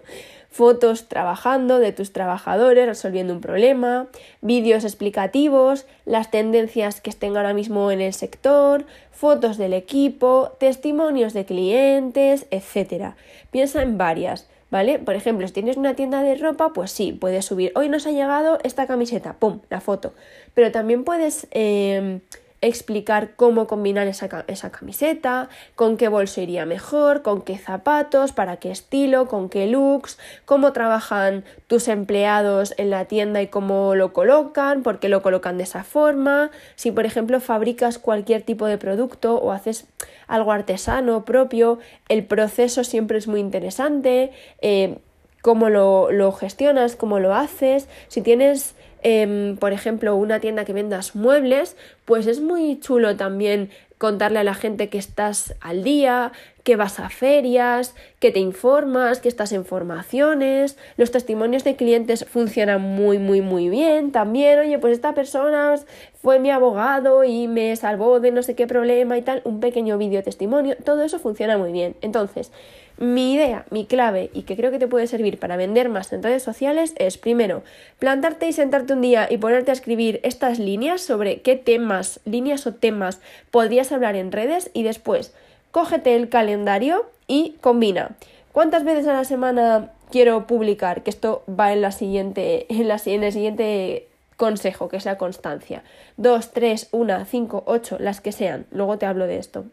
fotos 0.49 1.07
trabajando 1.07 1.79
de 1.79 1.91
tus 1.91 2.13
trabajadores 2.13 2.87
resolviendo 2.87 3.33
un 3.33 3.41
problema, 3.41 4.07
vídeos 4.41 4.85
explicativos, 4.85 5.85
las 6.05 6.31
tendencias 6.31 7.01
que 7.01 7.09
estén 7.09 7.35
ahora 7.35 7.53
mismo 7.53 7.91
en 7.91 8.01
el 8.01 8.13
sector, 8.13 8.85
fotos 9.11 9.57
del 9.57 9.73
equipo, 9.73 10.55
testimonios 10.59 11.33
de 11.33 11.45
clientes, 11.45 12.45
etc. 12.49 13.13
Piensa 13.51 13.81
en 13.81 13.97
varias. 13.97 14.47
¿Vale? 14.69 14.99
Por 14.99 15.15
ejemplo, 15.15 15.47
si 15.47 15.53
tienes 15.53 15.77
una 15.77 15.95
tienda 15.95 16.21
de 16.23 16.35
ropa, 16.35 16.73
pues 16.73 16.91
sí, 16.91 17.11
puedes 17.13 17.45
subir, 17.45 17.71
hoy 17.75 17.89
nos 17.89 18.07
ha 18.07 18.11
llegado 18.11 18.59
esta 18.63 18.87
camiseta, 18.87 19.33
¡pum!, 19.33 19.61
la 19.69 19.81
foto. 19.81 20.13
Pero 20.53 20.71
también 20.71 21.03
puedes 21.03 21.47
em, 21.51 22.21
explicar 22.61 23.35
cómo 23.35 23.67
combinar 23.67 24.07
esa, 24.07 24.45
esa, 24.47 24.71
camiseta, 24.71 25.49
con 25.75 25.95
qué 25.97 26.07
bolso 26.07 26.41
iría 26.41 26.65
mejor, 26.65 27.21
con 27.21 27.41
qué 27.41 27.57
zapatos, 27.57 28.31
para 28.31 28.57
qué 28.57 28.71
estilo, 28.71 29.27
con 29.27 29.49
qué 29.49 29.67
looks, 29.67 30.17
cómo 30.45 30.73
trabajan 30.73 31.45
tus 31.67 31.87
empleados 31.87 32.73
en 32.77 32.89
la 32.89 33.05
tienda 33.05 33.41
y 33.41 33.47
cómo 33.47 33.93
lo 33.95 34.11
colocan, 34.11 34.81
por 34.81 34.99
qué 34.99 35.07
lo 35.07 35.21
colocan 35.21 35.57
de 35.57 35.63
esa 35.63 35.83
forma, 35.83 36.49
si 36.75 36.91
por 36.91 37.05
ejemplo 37.05 37.39
fabricas 37.39 37.99
cualquier 37.99 38.41
tipo 38.41 38.65
de 38.65 38.77
producto 38.77 39.35
o 39.35 39.51
haces 39.51 39.87
algo 40.27 40.51
artesano 40.51 41.25
propio, 41.25 41.79
el 42.09 42.25
proceso 42.25 42.83
siempre 42.83 43.17
es 43.17 43.27
muy 43.27 43.39
interesante, 43.39 44.31
eh, 44.61 44.97
cómo 45.41 45.69
lo, 45.69 46.11
lo 46.11 46.31
gestionas, 46.31 46.95
cómo 46.95 47.19
lo 47.19 47.33
haces, 47.33 47.87
si 48.07 48.21
tienes 48.21 48.75
Em, 49.03 49.57
por 49.57 49.73
ejemplo, 49.73 50.15
una 50.15 50.39
tienda 50.39 50.65
que 50.65 50.73
vendas 50.73 51.15
muebles, 51.15 51.75
pues 52.05 52.25
es 52.27 52.41
muy 52.41 52.79
chulo 52.79 53.15
también 53.15 53.69
contarle 53.97 54.39
a 54.39 54.43
la 54.43 54.53
gente 54.53 54.89
que 54.89 54.97
estás 54.97 55.55
al 55.59 55.83
día, 55.83 56.31
que 56.63 56.75
vas 56.75 56.99
a 56.99 57.09
ferias, 57.09 57.95
que 58.19 58.31
te 58.31 58.39
informas, 58.39 59.19
que 59.19 59.29
estás 59.29 59.51
en 59.53 59.65
formaciones. 59.65 60.77
Los 60.97 61.11
testimonios 61.11 61.63
de 61.63 61.75
clientes 61.75 62.25
funcionan 62.25 62.81
muy, 62.81 63.19
muy, 63.19 63.41
muy 63.41 63.69
bien. 63.69 64.11
También, 64.11 64.59
oye, 64.59 64.77
pues 64.77 64.93
esta 64.93 65.13
persona 65.13 65.75
fue 66.21 66.39
mi 66.39 66.51
abogado 66.51 67.23
y 67.23 67.47
me 67.47 67.75
salvó 67.75 68.19
de 68.19 68.31
no 68.31 68.43
sé 68.43 68.53
qué 68.55 68.67
problema 68.67 69.17
y 69.17 69.21
tal. 69.21 69.41
Un 69.45 69.59
pequeño 69.59 69.97
vídeo 69.97 70.21
testimonio. 70.23 70.75
Todo 70.83 71.03
eso 71.03 71.19
funciona 71.19 71.57
muy 71.57 71.71
bien. 71.71 71.95
Entonces, 72.01 72.51
mi 72.97 73.33
idea, 73.33 73.65
mi 73.69 73.85
clave 73.85 74.29
y 74.33 74.43
que 74.43 74.55
creo 74.55 74.71
que 74.71 74.79
te 74.79 74.87
puede 74.87 75.07
servir 75.07 75.39
para 75.39 75.57
vender 75.57 75.89
más 75.89 76.11
en 76.13 76.23
redes 76.23 76.43
sociales 76.43 76.93
es 76.97 77.17
primero 77.17 77.63
plantarte 77.99 78.47
y 78.47 78.53
sentarte 78.53 78.93
un 78.93 79.01
día 79.01 79.27
y 79.29 79.37
ponerte 79.37 79.71
a 79.71 79.73
escribir 79.73 80.19
estas 80.23 80.57
líneas 80.57 81.01
sobre 81.01 81.41
qué 81.41 81.55
temas, 81.55 82.19
líneas 82.25 82.65
o 82.65 82.73
temas 82.73 83.19
podrías 83.51 83.91
hablar 83.91 84.15
en 84.15 84.31
redes 84.31 84.71
y 84.73 84.83
después 84.83 85.33
cógete 85.71 86.15
el 86.15 86.29
calendario 86.29 87.05
y 87.27 87.55
combina. 87.61 88.15
¿Cuántas 88.51 88.83
veces 88.83 89.07
a 89.07 89.13
la 89.13 89.25
semana 89.25 89.91
quiero 90.09 90.47
publicar? 90.47 91.03
Que 91.03 91.11
esto 91.11 91.43
va 91.47 91.73
en 91.73 91.81
la 91.81 91.91
siguiente, 91.91 92.65
en, 92.69 92.87
la, 92.87 92.99
en 93.05 93.23
el 93.23 93.31
siguiente 93.31 94.07
consejo, 94.37 94.89
que 94.89 94.97
es 94.97 95.05
la 95.05 95.19
constancia. 95.19 95.83
Dos, 96.15 96.51
tres, 96.51 96.87
una, 96.91 97.25
cinco, 97.25 97.63
ocho, 97.67 97.97
las 97.99 98.21
que 98.21 98.31
sean. 98.31 98.65
Luego 98.71 98.97
te 98.97 99.05
hablo 99.05 99.27
de 99.27 99.37
esto. 99.37 99.65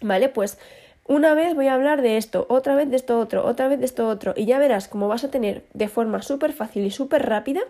¿Vale? 0.00 0.28
Pues 0.28 0.58
una 1.06 1.34
vez 1.34 1.54
voy 1.54 1.68
a 1.68 1.74
hablar 1.74 2.02
de 2.02 2.16
esto, 2.16 2.46
otra 2.48 2.74
vez 2.74 2.90
de 2.90 2.96
esto 2.96 3.18
otro, 3.18 3.44
otra 3.44 3.68
vez 3.68 3.78
de 3.78 3.84
esto 3.84 4.08
otro, 4.08 4.32
y 4.36 4.46
ya 4.46 4.58
verás 4.58 4.88
cómo 4.88 5.08
vas 5.08 5.24
a 5.24 5.30
tener 5.30 5.62
de 5.74 5.88
forma 5.88 6.22
súper 6.22 6.52
fácil 6.52 6.84
y 6.84 6.90
súper 6.90 7.26
rápida 7.26 7.60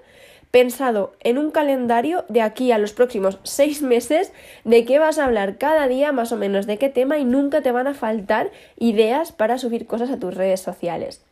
pensado 0.54 1.14
en 1.18 1.36
un 1.36 1.50
calendario 1.50 2.24
de 2.28 2.40
aquí 2.40 2.70
a 2.70 2.78
los 2.78 2.92
próximos 2.92 3.40
seis 3.42 3.82
meses 3.82 4.32
de 4.62 4.84
qué 4.84 5.00
vas 5.00 5.18
a 5.18 5.24
hablar 5.24 5.58
cada 5.58 5.88
día, 5.88 6.12
más 6.12 6.30
o 6.30 6.36
menos 6.36 6.66
de 6.66 6.78
qué 6.78 6.88
tema, 6.88 7.18
y 7.18 7.24
nunca 7.24 7.60
te 7.60 7.72
van 7.72 7.88
a 7.88 7.94
faltar 7.94 8.52
ideas 8.78 9.32
para 9.32 9.58
subir 9.58 9.88
cosas 9.88 10.10
a 10.10 10.20
tus 10.20 10.32
redes 10.32 10.60
sociales. 10.60 11.24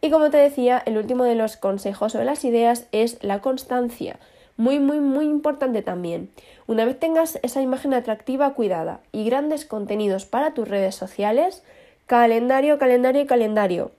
Y 0.00 0.10
como 0.10 0.30
te 0.30 0.38
decía, 0.38 0.82
el 0.86 0.98
último 0.98 1.22
de 1.22 1.36
los 1.36 1.56
consejos 1.56 2.16
o 2.16 2.24
las 2.24 2.44
ideas 2.44 2.88
es 2.90 3.22
la 3.22 3.40
constancia. 3.40 4.18
Muy, 4.56 4.78
muy, 4.78 5.00
muy 5.00 5.24
importante 5.24 5.82
también. 5.82 6.30
Una 6.66 6.84
vez 6.84 6.98
tengas 6.98 7.40
esa 7.42 7.60
imagen 7.60 7.92
atractiva, 7.92 8.54
cuidada 8.54 9.00
y 9.10 9.24
grandes 9.24 9.64
contenidos 9.64 10.26
para 10.26 10.54
tus 10.54 10.68
redes 10.68 10.94
sociales, 10.94 11.64
calendario, 12.06 12.78
calendario 12.78 13.22
y 13.22 13.26
calendario. 13.26 13.90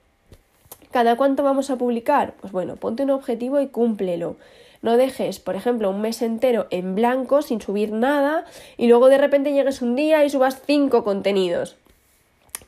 ¿Cada 0.90 1.16
cuánto 1.16 1.42
vamos 1.42 1.68
a 1.68 1.76
publicar? 1.76 2.32
Pues 2.40 2.52
bueno, 2.52 2.76
ponte 2.76 3.02
un 3.02 3.10
objetivo 3.10 3.60
y 3.60 3.68
cúmplelo. 3.68 4.36
No 4.80 4.96
dejes, 4.96 5.40
por 5.40 5.56
ejemplo, 5.56 5.90
un 5.90 6.00
mes 6.00 6.22
entero 6.22 6.68
en 6.70 6.94
blanco 6.94 7.42
sin 7.42 7.60
subir 7.60 7.92
nada 7.92 8.44
y 8.78 8.86
luego 8.86 9.08
de 9.08 9.18
repente 9.18 9.52
llegues 9.52 9.82
un 9.82 9.94
día 9.94 10.24
y 10.24 10.30
subas 10.30 10.62
cinco 10.64 11.04
contenidos. 11.04 11.76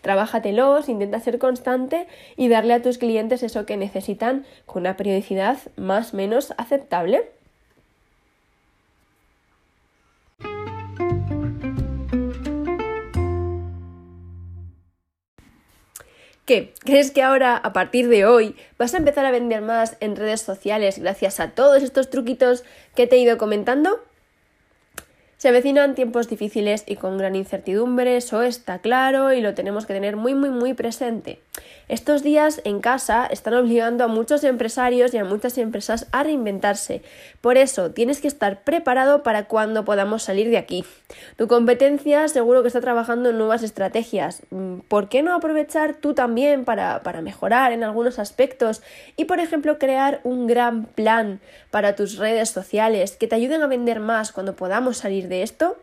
Trabájatelos, 0.02 0.88
intenta 0.88 1.20
ser 1.20 1.38
constante 1.38 2.06
y 2.36 2.48
darle 2.48 2.74
a 2.74 2.82
tus 2.82 2.98
clientes 2.98 3.42
eso 3.42 3.66
que 3.66 3.76
necesitan 3.76 4.44
con 4.66 4.82
una 4.82 4.96
periodicidad 4.96 5.58
más 5.76 6.12
o 6.12 6.16
menos 6.16 6.54
aceptable. 6.56 7.30
¿Qué? 16.48 16.72
¿Crees 16.82 17.10
que 17.10 17.22
ahora, 17.22 17.58
a 17.58 17.74
partir 17.74 18.08
de 18.08 18.24
hoy, 18.24 18.56
vas 18.78 18.94
a 18.94 18.96
empezar 18.96 19.26
a 19.26 19.30
vender 19.30 19.60
más 19.60 19.98
en 20.00 20.16
redes 20.16 20.40
sociales 20.40 20.98
gracias 20.98 21.40
a 21.40 21.50
todos 21.50 21.82
estos 21.82 22.08
truquitos 22.08 22.64
que 22.94 23.06
te 23.06 23.16
he 23.16 23.18
ido 23.18 23.36
comentando? 23.36 24.00
Se 25.38 25.48
avecinan 25.50 25.94
tiempos 25.94 26.28
difíciles 26.28 26.82
y 26.84 26.96
con 26.96 27.16
gran 27.16 27.36
incertidumbre, 27.36 28.16
eso 28.16 28.42
está 28.42 28.80
claro 28.80 29.32
y 29.32 29.40
lo 29.40 29.54
tenemos 29.54 29.86
que 29.86 29.94
tener 29.94 30.16
muy 30.16 30.34
muy 30.34 30.50
muy 30.50 30.74
presente. 30.74 31.38
Estos 31.88 32.22
días 32.22 32.60
en 32.64 32.80
casa 32.80 33.26
están 33.26 33.54
obligando 33.54 34.04
a 34.04 34.08
muchos 34.08 34.44
empresarios 34.44 35.14
y 35.14 35.18
a 35.18 35.24
muchas 35.24 35.56
empresas 35.56 36.06
a 36.12 36.22
reinventarse. 36.22 37.02
Por 37.40 37.56
eso 37.56 37.92
tienes 37.92 38.20
que 38.20 38.28
estar 38.28 38.62
preparado 38.62 39.22
para 39.22 39.44
cuando 39.46 39.84
podamos 39.84 40.24
salir 40.24 40.50
de 40.50 40.58
aquí. 40.58 40.84
Tu 41.36 41.48
competencia 41.48 42.28
seguro 42.28 42.62
que 42.62 42.68
está 42.68 42.80
trabajando 42.80 43.30
en 43.30 43.38
nuevas 43.38 43.62
estrategias. 43.62 44.42
Mm, 44.50 44.80
¿Por 44.80 45.08
qué 45.08 45.22
no 45.22 45.34
aprovechar 45.34 45.94
tú 45.94 46.14
también 46.14 46.64
para, 46.64 47.02
para 47.02 47.22
mejorar 47.22 47.72
en 47.72 47.84
algunos 47.84 48.18
aspectos 48.18 48.82
y, 49.16 49.24
por 49.24 49.40
ejemplo, 49.40 49.78
crear 49.78 50.20
un 50.24 50.46
gran 50.46 50.84
plan 50.84 51.40
para 51.70 51.94
tus 51.94 52.18
redes 52.18 52.50
sociales 52.50 53.16
que 53.16 53.28
te 53.28 53.36
ayuden 53.36 53.62
a 53.62 53.66
vender 53.66 54.00
más 54.00 54.32
cuando 54.32 54.56
podamos 54.56 54.98
salir 54.98 55.27
de 55.28 55.42
esto? 55.42 55.76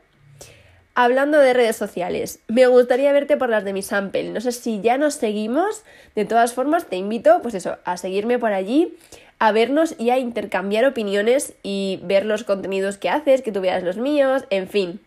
Hablando 0.98 1.40
de 1.40 1.54
redes 1.54 1.76
sociales, 1.76 2.40
me 2.48 2.68
gustaría 2.68 3.12
verte 3.12 3.36
por 3.36 3.50
las 3.50 3.66
de 3.66 3.74
mi 3.74 3.82
sample. 3.82 4.30
No 4.30 4.40
sé 4.40 4.54
si 4.54 4.80
ya 4.80 4.98
nos 4.98 5.16
seguimos. 5.16 5.84
De 6.16 6.24
todas 6.24 6.54
formas, 6.54 6.86
te 6.86 6.96
invito, 6.96 7.42
pues 7.42 7.54
eso, 7.54 7.78
a 7.84 7.98
seguirme 7.98 8.40
por 8.40 8.54
allí, 8.54 8.96
a 9.38 9.52
vernos 9.52 9.96
y 10.00 10.12
a 10.12 10.20
intercambiar 10.20 10.86
opiniones 10.86 11.54
y 11.64 12.00
ver 12.04 12.26
los 12.26 12.46
contenidos 12.46 12.98
que 12.98 13.10
haces, 13.10 13.42
que 13.42 13.52
tú 13.52 13.60
veas 13.60 13.84
los 13.84 13.98
míos, 13.98 14.46
en 14.50 14.70
fin. 14.70 15.02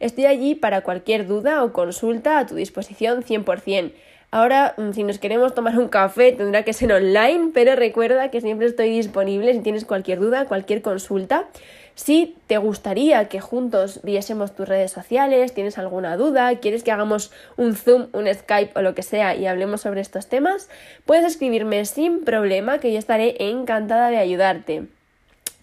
Estoy 0.00 0.26
allí 0.26 0.54
para 0.54 0.82
cualquier 0.82 1.26
duda 1.26 1.64
o 1.64 1.72
consulta 1.72 2.38
a 2.38 2.46
tu 2.46 2.54
disposición 2.54 3.22
100%. 3.22 3.92
Ahora, 4.32 4.74
mm, 4.76 4.92
si 4.92 5.04
nos 5.04 5.18
queremos 5.18 5.54
tomar 5.54 5.78
un 5.78 5.88
café, 5.88 6.32
tendrá 6.32 6.64
que 6.64 6.72
ser 6.72 6.92
online, 6.92 7.50
pero 7.52 7.76
recuerda 7.76 8.30
que 8.30 8.40
siempre 8.40 8.66
estoy 8.66 8.90
disponible 8.90 9.52
si 9.52 9.60
tienes 9.60 9.84
cualquier 9.84 10.20
duda, 10.20 10.46
cualquier 10.46 10.82
consulta. 10.82 11.48
Si 11.94 12.36
te 12.46 12.56
gustaría 12.58 13.28
que 13.28 13.40
juntos 13.40 14.00
viésemos 14.02 14.54
tus 14.54 14.68
redes 14.68 14.90
sociales, 14.92 15.52
tienes 15.52 15.78
alguna 15.78 16.16
duda, 16.16 16.58
quieres 16.58 16.82
que 16.82 16.92
hagamos 16.92 17.32
un 17.56 17.74
Zoom, 17.74 18.08
un 18.12 18.32
Skype 18.32 18.72
o 18.74 18.82
lo 18.82 18.94
que 18.94 19.02
sea 19.02 19.34
y 19.34 19.46
hablemos 19.46 19.82
sobre 19.82 20.00
estos 20.00 20.26
temas, 20.26 20.68
puedes 21.04 21.24
escribirme 21.24 21.84
sin 21.84 22.24
problema 22.24 22.78
que 22.78 22.92
yo 22.92 22.98
estaré 22.98 23.36
encantada 23.38 24.08
de 24.08 24.18
ayudarte. 24.18 24.88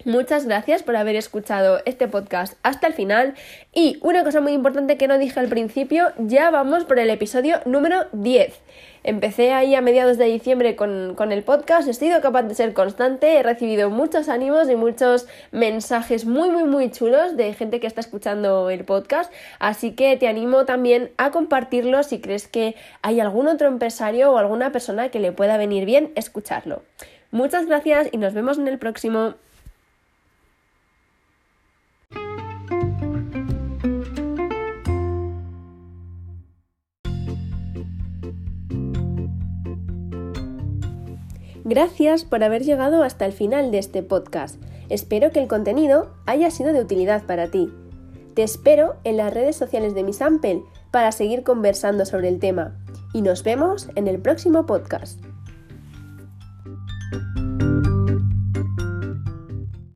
Muchas 0.06 0.46
gracias 0.46 0.82
por 0.82 0.96
haber 0.96 1.14
escuchado 1.14 1.82
este 1.84 2.08
podcast 2.08 2.56
hasta 2.62 2.86
el 2.86 2.94
final 2.94 3.34
y 3.74 3.98
una 4.00 4.24
cosa 4.24 4.40
muy 4.40 4.52
importante 4.52 4.96
que 4.96 5.06
no 5.06 5.18
dije 5.18 5.38
al 5.38 5.48
principio, 5.48 6.12
ya 6.16 6.50
vamos 6.50 6.84
por 6.84 6.98
el 6.98 7.10
episodio 7.10 7.60
número 7.66 8.06
10. 8.12 8.58
Empecé 9.04 9.52
ahí 9.52 9.74
a 9.74 9.82
mediados 9.82 10.16
de 10.16 10.24
diciembre 10.24 10.74
con, 10.74 11.14
con, 11.16 11.32
el 11.32 11.42
podcast, 11.42 11.86
he 11.86 11.92
sido 11.92 12.22
capaz 12.22 12.44
de 12.44 12.54
ser 12.54 12.72
constante, 12.72 13.36
he 13.36 13.42
recibido 13.42 13.90
muchos 13.90 14.30
ánimos 14.30 14.70
y 14.70 14.76
muchos 14.76 15.26
mensajes 15.52 16.24
muy, 16.24 16.48
muy, 16.48 16.64
muy 16.64 16.90
chulos 16.90 17.36
de 17.36 17.52
gente 17.52 17.78
que 17.78 17.86
está 17.86 18.00
escuchando 18.00 18.70
el 18.70 18.84
podcast, 18.84 19.30
así 19.58 19.92
que 19.92 20.16
te 20.16 20.28
animo 20.28 20.64
también 20.64 21.10
a 21.18 21.30
compartirlo 21.30 22.02
si 22.04 22.22
crees 22.22 22.48
que 22.48 22.74
hay 23.02 23.20
algún 23.20 23.48
otro 23.48 23.68
empresario 23.68 24.32
o 24.32 24.38
alguna 24.38 24.72
persona 24.72 25.10
que 25.10 25.20
le 25.20 25.32
pueda 25.32 25.58
venir 25.58 25.84
bien 25.84 26.10
escucharlo. 26.14 26.82
Muchas 27.32 27.66
gracias 27.66 28.08
y 28.12 28.16
nos 28.16 28.32
vemos 28.32 28.56
en 28.56 28.66
el 28.66 28.78
próximo. 28.78 29.34
Gracias 41.70 42.24
por 42.24 42.42
haber 42.42 42.64
llegado 42.64 43.04
hasta 43.04 43.24
el 43.24 43.32
final 43.32 43.70
de 43.70 43.78
este 43.78 44.02
podcast. 44.02 44.60
Espero 44.88 45.30
que 45.30 45.38
el 45.38 45.46
contenido 45.46 46.10
haya 46.26 46.50
sido 46.50 46.72
de 46.72 46.80
utilidad 46.80 47.22
para 47.26 47.46
ti. 47.46 47.72
Te 48.34 48.42
espero 48.42 48.96
en 49.04 49.16
las 49.16 49.32
redes 49.32 49.54
sociales 49.54 49.94
de 49.94 50.02
mi 50.02 50.12
Sample 50.12 50.64
para 50.90 51.12
seguir 51.12 51.44
conversando 51.44 52.04
sobre 52.06 52.26
el 52.26 52.40
tema. 52.40 52.76
Y 53.12 53.22
nos 53.22 53.44
vemos 53.44 53.88
en 53.94 54.08
el 54.08 54.18
próximo 54.18 54.66
podcast. 54.66 55.20